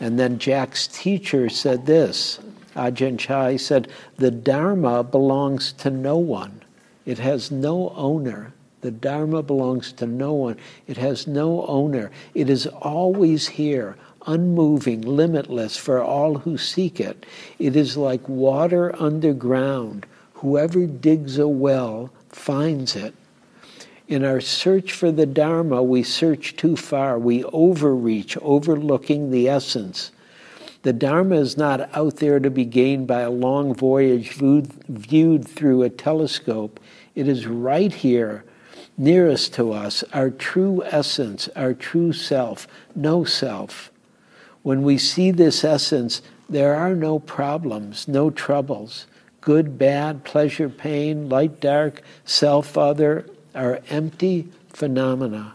And 0.01 0.19
then 0.19 0.39
Jack's 0.39 0.89
teacher 0.89 1.49
said 1.49 1.87
this 1.87 2.41
Ajahn 2.75 3.19
Chah 3.19 3.57
said, 3.57 3.89
The 4.17 4.31
Dharma 4.31 5.05
belongs 5.05 5.73
to 5.75 5.91
no 5.91 6.17
one, 6.19 6.63
it 7.07 7.19
has 7.19 7.51
no 7.51 7.91
owner. 7.91 8.53
The 8.81 8.91
Dharma 8.91 9.43
belongs 9.43 9.93
to 9.93 10.07
no 10.07 10.33
one, 10.33 10.57
it 10.87 10.97
has 10.97 11.27
no 11.27 11.67
owner. 11.67 12.11
It 12.35 12.49
is 12.49 12.67
always 12.67 13.47
here, 13.47 13.97
unmoving, 14.27 15.03
limitless 15.03 15.77
for 15.77 16.03
all 16.03 16.39
who 16.39 16.57
seek 16.57 16.99
it. 16.99 17.27
It 17.59 17.77
is 17.77 17.97
like 17.99 18.27
water 18.27 18.95
underground. 19.01 20.07
Whoever 20.35 20.87
digs 20.87 21.39
a 21.39 21.47
well 21.47 22.11
finds 22.31 22.97
it. 22.97 23.15
In 24.11 24.25
our 24.25 24.41
search 24.41 24.91
for 24.91 25.13
the 25.13 25.25
Dharma, 25.25 25.85
we 25.85 26.03
search 26.03 26.57
too 26.57 26.75
far. 26.75 27.17
We 27.17 27.45
overreach, 27.45 28.37
overlooking 28.43 29.31
the 29.31 29.49
essence. 29.49 30.11
The 30.83 30.93
Dharma 30.93 31.37
is 31.37 31.57
not 31.57 31.97
out 31.97 32.17
there 32.17 32.41
to 32.41 32.51
be 32.51 32.65
gained 32.65 33.07
by 33.07 33.21
a 33.21 33.31
long 33.31 33.73
voyage 33.73 34.33
viewed, 34.33 35.47
through 35.47 35.83
a 35.85 35.91
telescope. 35.91 36.81
It 37.15 37.29
is 37.29 37.47
right 37.47 37.93
here, 37.93 38.43
nearest 38.99 39.55
to 39.55 39.73
us, 39.73 40.03
our 40.13 40.31
true 40.31 40.83
essence, 40.87 41.49
our 41.55 41.73
true 41.73 42.13
self, 42.13 42.67
no 42.97 43.23
self. 43.23 43.93
When 44.63 44.83
we 44.83 44.99
see 44.99 45.31
this 45.31 45.63
essence, 45.63 46.21
there 46.49 46.75
are 46.75 46.97
no 46.97 47.21
problems, 47.21 48.09
no 48.09 48.31
troubles. 48.31 49.07
Good, 49.41 49.79
bad, 49.79 50.25
pleasure, 50.25 50.69
pain, 50.69 51.29
light, 51.29 51.61
dark, 51.61 52.03
self, 52.25 52.77
other 52.77 53.25
are 53.55 53.81
empty 53.89 54.49
phenomena. 54.69 55.55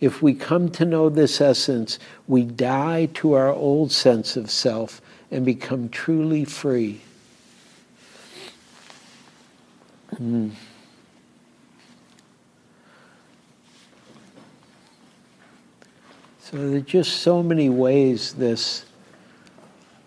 If 0.00 0.22
we 0.22 0.34
come 0.34 0.70
to 0.72 0.84
know 0.84 1.08
this 1.08 1.40
essence, 1.40 1.98
we 2.26 2.42
die 2.42 3.06
to 3.14 3.32
our 3.32 3.48
old 3.48 3.90
sense 3.90 4.36
of 4.36 4.50
self 4.50 5.00
and 5.30 5.44
become 5.44 5.88
truly 5.88 6.44
free. 6.44 7.00
Mm. 10.14 10.52
So 16.40 16.56
there 16.56 16.78
are 16.78 16.80
just 16.80 17.18
so 17.18 17.42
many 17.42 17.68
ways 17.68 18.34
this 18.34 18.86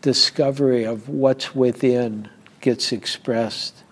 discovery 0.01 0.85
of 0.85 1.07
what's 1.07 1.53
within 1.53 2.29
gets 2.61 2.91
expressed. 2.91 3.83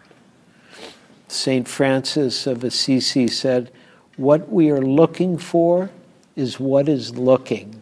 St. 1.30 1.68
Francis 1.68 2.48
of 2.48 2.64
Assisi 2.64 3.28
said, 3.28 3.72
What 4.18 4.50
we 4.50 4.72
are 4.72 4.82
looking 4.82 5.38
for 5.38 5.92
is 6.36 6.60
what 6.60 6.90
is 6.90 7.16
looking. 7.18 7.82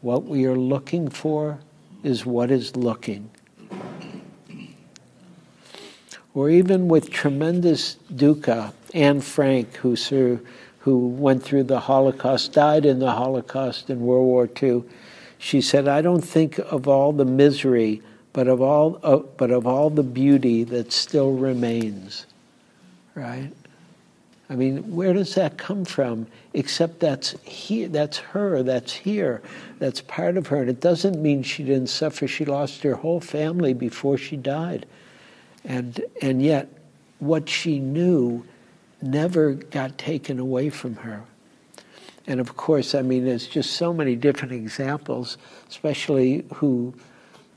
What 0.00 0.24
we 0.24 0.44
are 0.44 0.56
looking 0.56 1.08
for 1.08 1.60
is 2.02 2.26
what 2.26 2.50
is 2.50 2.76
looking. 2.76 3.30
Or 6.34 6.50
even 6.50 6.88
with 6.88 7.10
tremendous 7.10 7.96
dukkha, 8.12 8.72
Anne 8.92 9.20
Frank, 9.20 9.76
who 9.76 9.96
served 9.96 10.46
who 10.80 11.08
went 11.08 11.42
through 11.42 11.64
the 11.64 11.80
Holocaust, 11.80 12.52
died 12.52 12.86
in 12.86 12.98
the 12.98 13.12
Holocaust 13.12 13.90
in 13.90 14.00
World 14.00 14.26
War 14.26 14.48
II, 14.62 14.84
she 15.36 15.60
said, 15.60 15.86
I 15.86 16.00
don't 16.00 16.22
think 16.22 16.58
of 16.58 16.88
all 16.88 17.12
the 17.12 17.24
misery, 17.24 18.02
but 18.32 18.48
of 18.48 18.62
all, 18.62 18.98
uh, 19.02 19.18
but 19.18 19.50
of 19.50 19.66
all 19.66 19.90
the 19.90 20.02
beauty 20.02 20.64
that 20.64 20.92
still 20.92 21.32
remains. 21.32 22.26
Right? 23.18 23.50
I 24.48 24.54
mean, 24.54 24.94
where 24.94 25.12
does 25.12 25.34
that 25.34 25.58
come 25.58 25.84
from? 25.84 26.28
Except 26.54 27.00
that's 27.00 27.32
here, 27.42 27.88
that's 27.88 28.18
her, 28.18 28.62
that's 28.62 28.92
here, 28.92 29.42
that's 29.80 30.00
part 30.00 30.36
of 30.36 30.46
her. 30.46 30.58
And 30.58 30.70
it 30.70 30.80
doesn't 30.80 31.20
mean 31.20 31.42
she 31.42 31.64
didn't 31.64 31.88
suffer. 31.88 32.28
She 32.28 32.44
lost 32.44 32.84
her 32.84 32.94
whole 32.94 33.20
family 33.20 33.74
before 33.74 34.16
she 34.18 34.36
died. 34.36 34.86
And, 35.64 36.00
and 36.22 36.40
yet, 36.40 36.68
what 37.18 37.48
she 37.48 37.80
knew 37.80 38.46
never 39.02 39.54
got 39.54 39.98
taken 39.98 40.38
away 40.38 40.70
from 40.70 40.94
her. 40.94 41.24
And 42.28 42.38
of 42.38 42.56
course, 42.56 42.94
I 42.94 43.02
mean, 43.02 43.24
there's 43.24 43.48
just 43.48 43.72
so 43.72 43.92
many 43.92 44.14
different 44.14 44.52
examples, 44.52 45.38
especially 45.68 46.44
who 46.54 46.94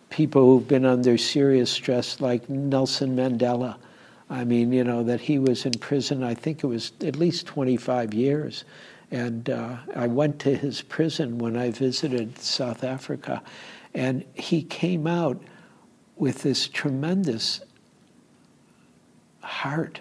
people 0.09 0.43
who've 0.43 0.67
been 0.67 0.85
under 0.85 1.19
serious 1.19 1.69
stress, 1.69 2.19
like 2.19 2.49
Nelson 2.49 3.15
Mandela. 3.15 3.77
I 4.31 4.45
mean, 4.45 4.71
you 4.71 4.85
know, 4.85 5.03
that 5.03 5.19
he 5.19 5.39
was 5.39 5.65
in 5.65 5.73
prison, 5.73 6.23
I 6.23 6.33
think 6.33 6.63
it 6.63 6.67
was 6.67 6.93
at 7.01 7.17
least 7.17 7.45
25 7.47 8.13
years. 8.13 8.63
And 9.11 9.49
uh, 9.49 9.75
I 9.93 10.07
went 10.07 10.39
to 10.39 10.55
his 10.55 10.81
prison 10.81 11.37
when 11.37 11.57
I 11.57 11.71
visited 11.71 12.39
South 12.39 12.85
Africa. 12.85 13.43
And 13.93 14.23
he 14.33 14.63
came 14.63 15.05
out 15.05 15.43
with 16.15 16.43
this 16.43 16.69
tremendous 16.69 17.59
heart 19.41 19.99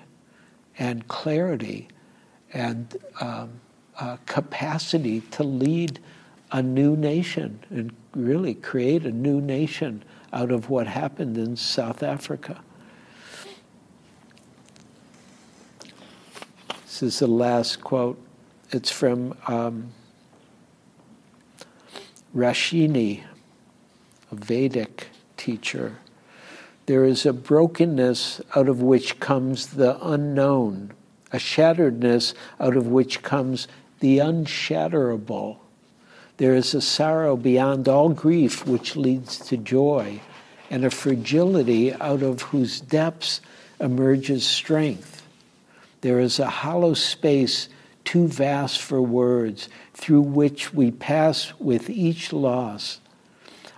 and 0.78 1.08
clarity 1.08 1.88
and 2.52 2.96
um, 3.20 3.50
uh, 3.98 4.16
capacity 4.26 5.22
to 5.32 5.42
lead 5.42 5.98
a 6.52 6.62
new 6.62 6.96
nation 6.96 7.58
and 7.70 7.92
really 8.14 8.54
create 8.54 9.04
a 9.04 9.10
new 9.10 9.40
nation 9.40 10.04
out 10.32 10.52
of 10.52 10.70
what 10.70 10.86
happened 10.86 11.36
in 11.36 11.56
South 11.56 12.04
Africa. 12.04 12.62
This 17.00 17.14
is 17.14 17.20
the 17.20 17.28
last 17.28 17.80
quote. 17.80 18.20
It's 18.72 18.90
from 18.90 19.34
um, 19.46 19.92
Rashani, 22.36 23.22
a 24.30 24.34
Vedic 24.34 25.08
teacher. 25.38 25.96
There 26.84 27.06
is 27.06 27.24
a 27.24 27.32
brokenness 27.32 28.42
out 28.54 28.68
of 28.68 28.82
which 28.82 29.18
comes 29.18 29.68
the 29.68 29.96
unknown, 30.06 30.92
a 31.32 31.38
shatteredness 31.38 32.34
out 32.60 32.76
of 32.76 32.88
which 32.88 33.22
comes 33.22 33.66
the 34.00 34.18
unshatterable. 34.18 35.56
There 36.36 36.54
is 36.54 36.74
a 36.74 36.82
sorrow 36.82 37.34
beyond 37.34 37.88
all 37.88 38.10
grief 38.10 38.66
which 38.66 38.94
leads 38.94 39.38
to 39.46 39.56
joy, 39.56 40.20
and 40.68 40.84
a 40.84 40.90
fragility 40.90 41.94
out 41.94 42.22
of 42.22 42.42
whose 42.42 42.78
depths 42.78 43.40
emerges 43.80 44.44
strength. 44.44 45.19
There 46.02 46.18
is 46.18 46.38
a 46.38 46.48
hollow 46.48 46.94
space 46.94 47.68
too 48.04 48.26
vast 48.26 48.80
for 48.80 49.02
words, 49.02 49.68
through 49.92 50.22
which 50.22 50.72
we 50.72 50.90
pass 50.90 51.52
with 51.58 51.90
each 51.90 52.32
loss, 52.32 53.00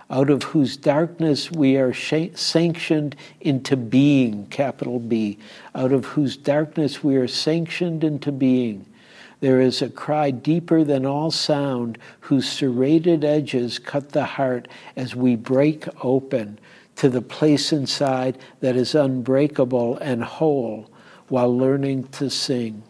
out 0.09 0.29
of 0.29 0.43
whose 0.43 0.77
darkness 0.77 1.51
we 1.51 1.75
are 1.75 1.93
sanctioned 1.93 3.15
into 3.41 3.75
being, 3.75 4.47
capital 4.47 4.99
B, 4.99 5.37
out 5.75 5.91
of 5.91 6.05
whose 6.05 6.37
darkness 6.37 7.03
we 7.03 7.15
are 7.15 7.27
sanctioned 7.27 8.03
into 8.03 8.31
being. 8.31 8.85
There 9.41 9.59
is 9.59 9.81
a 9.81 9.89
cry 9.89 10.31
deeper 10.31 10.85
than 10.85 11.05
all 11.05 11.29
sound, 11.29 11.97
whose 12.21 12.49
serrated 12.49 13.25
edges 13.25 13.77
cut 13.79 14.13
the 14.13 14.23
heart 14.23 14.69
as 14.95 15.15
we 15.15 15.35
break 15.35 15.85
open 16.03 16.57
to 16.95 17.09
the 17.09 17.21
place 17.21 17.73
inside 17.73 18.37
that 18.61 18.77
is 18.77 18.95
unbreakable 18.95 19.97
and 19.97 20.23
whole 20.23 20.89
while 21.29 21.55
learning 21.55 22.07
to 22.09 22.29
sing. 22.29 22.83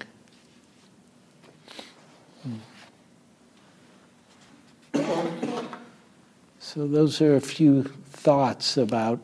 So, 6.59 6.87
those 6.87 7.21
are 7.21 7.35
a 7.35 7.41
few 7.41 7.83
thoughts 7.83 8.77
about 8.77 9.19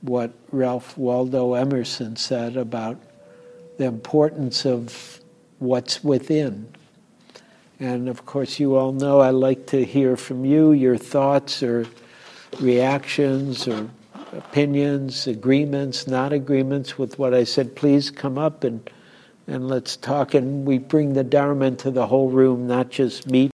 what 0.00 0.32
Ralph 0.50 0.96
Waldo 0.96 1.54
Emerson 1.54 2.16
said 2.16 2.56
about 2.56 2.98
the 3.76 3.84
importance 3.84 4.64
of 4.64 5.20
what's 5.58 6.02
within. 6.02 6.68
And 7.80 8.08
of 8.08 8.24
course, 8.24 8.58
you 8.60 8.76
all 8.76 8.92
know 8.92 9.20
I 9.20 9.30
like 9.30 9.66
to 9.68 9.84
hear 9.84 10.16
from 10.16 10.44
you 10.44 10.72
your 10.72 10.96
thoughts 10.96 11.62
or 11.62 11.86
reactions 12.60 13.66
or 13.66 13.90
opinions, 14.36 15.26
agreements, 15.26 16.06
not 16.06 16.32
agreements 16.32 16.98
with 16.98 17.18
what 17.18 17.34
I 17.34 17.44
said. 17.44 17.76
Please 17.76 18.10
come 18.10 18.38
up 18.38 18.64
and, 18.64 18.88
and 19.46 19.68
let's 19.68 19.96
talk. 19.96 20.34
And 20.34 20.66
we 20.66 20.78
bring 20.78 21.14
the 21.14 21.24
Dharma 21.24 21.66
into 21.66 21.90
the 21.90 22.06
whole 22.06 22.30
room, 22.30 22.66
not 22.66 22.90
just 22.90 23.26
me. 23.26 23.50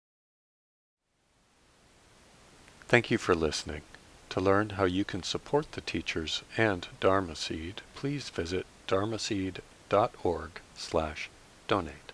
Thank 2.87 3.09
you 3.09 3.17
for 3.17 3.35
listening. 3.35 3.81
To 4.29 4.41
learn 4.41 4.71
how 4.71 4.83
you 4.83 5.05
can 5.05 5.23
support 5.23 5.71
the 5.71 5.81
teachers 5.81 6.43
and 6.57 6.87
Dharma 6.99 7.35
Seed, 7.35 7.81
please 7.95 8.29
visit 8.29 8.65
dharma 8.85 9.17
dharmaseed.org 9.17 10.61
slash 10.75 11.29
donate. 11.67 12.04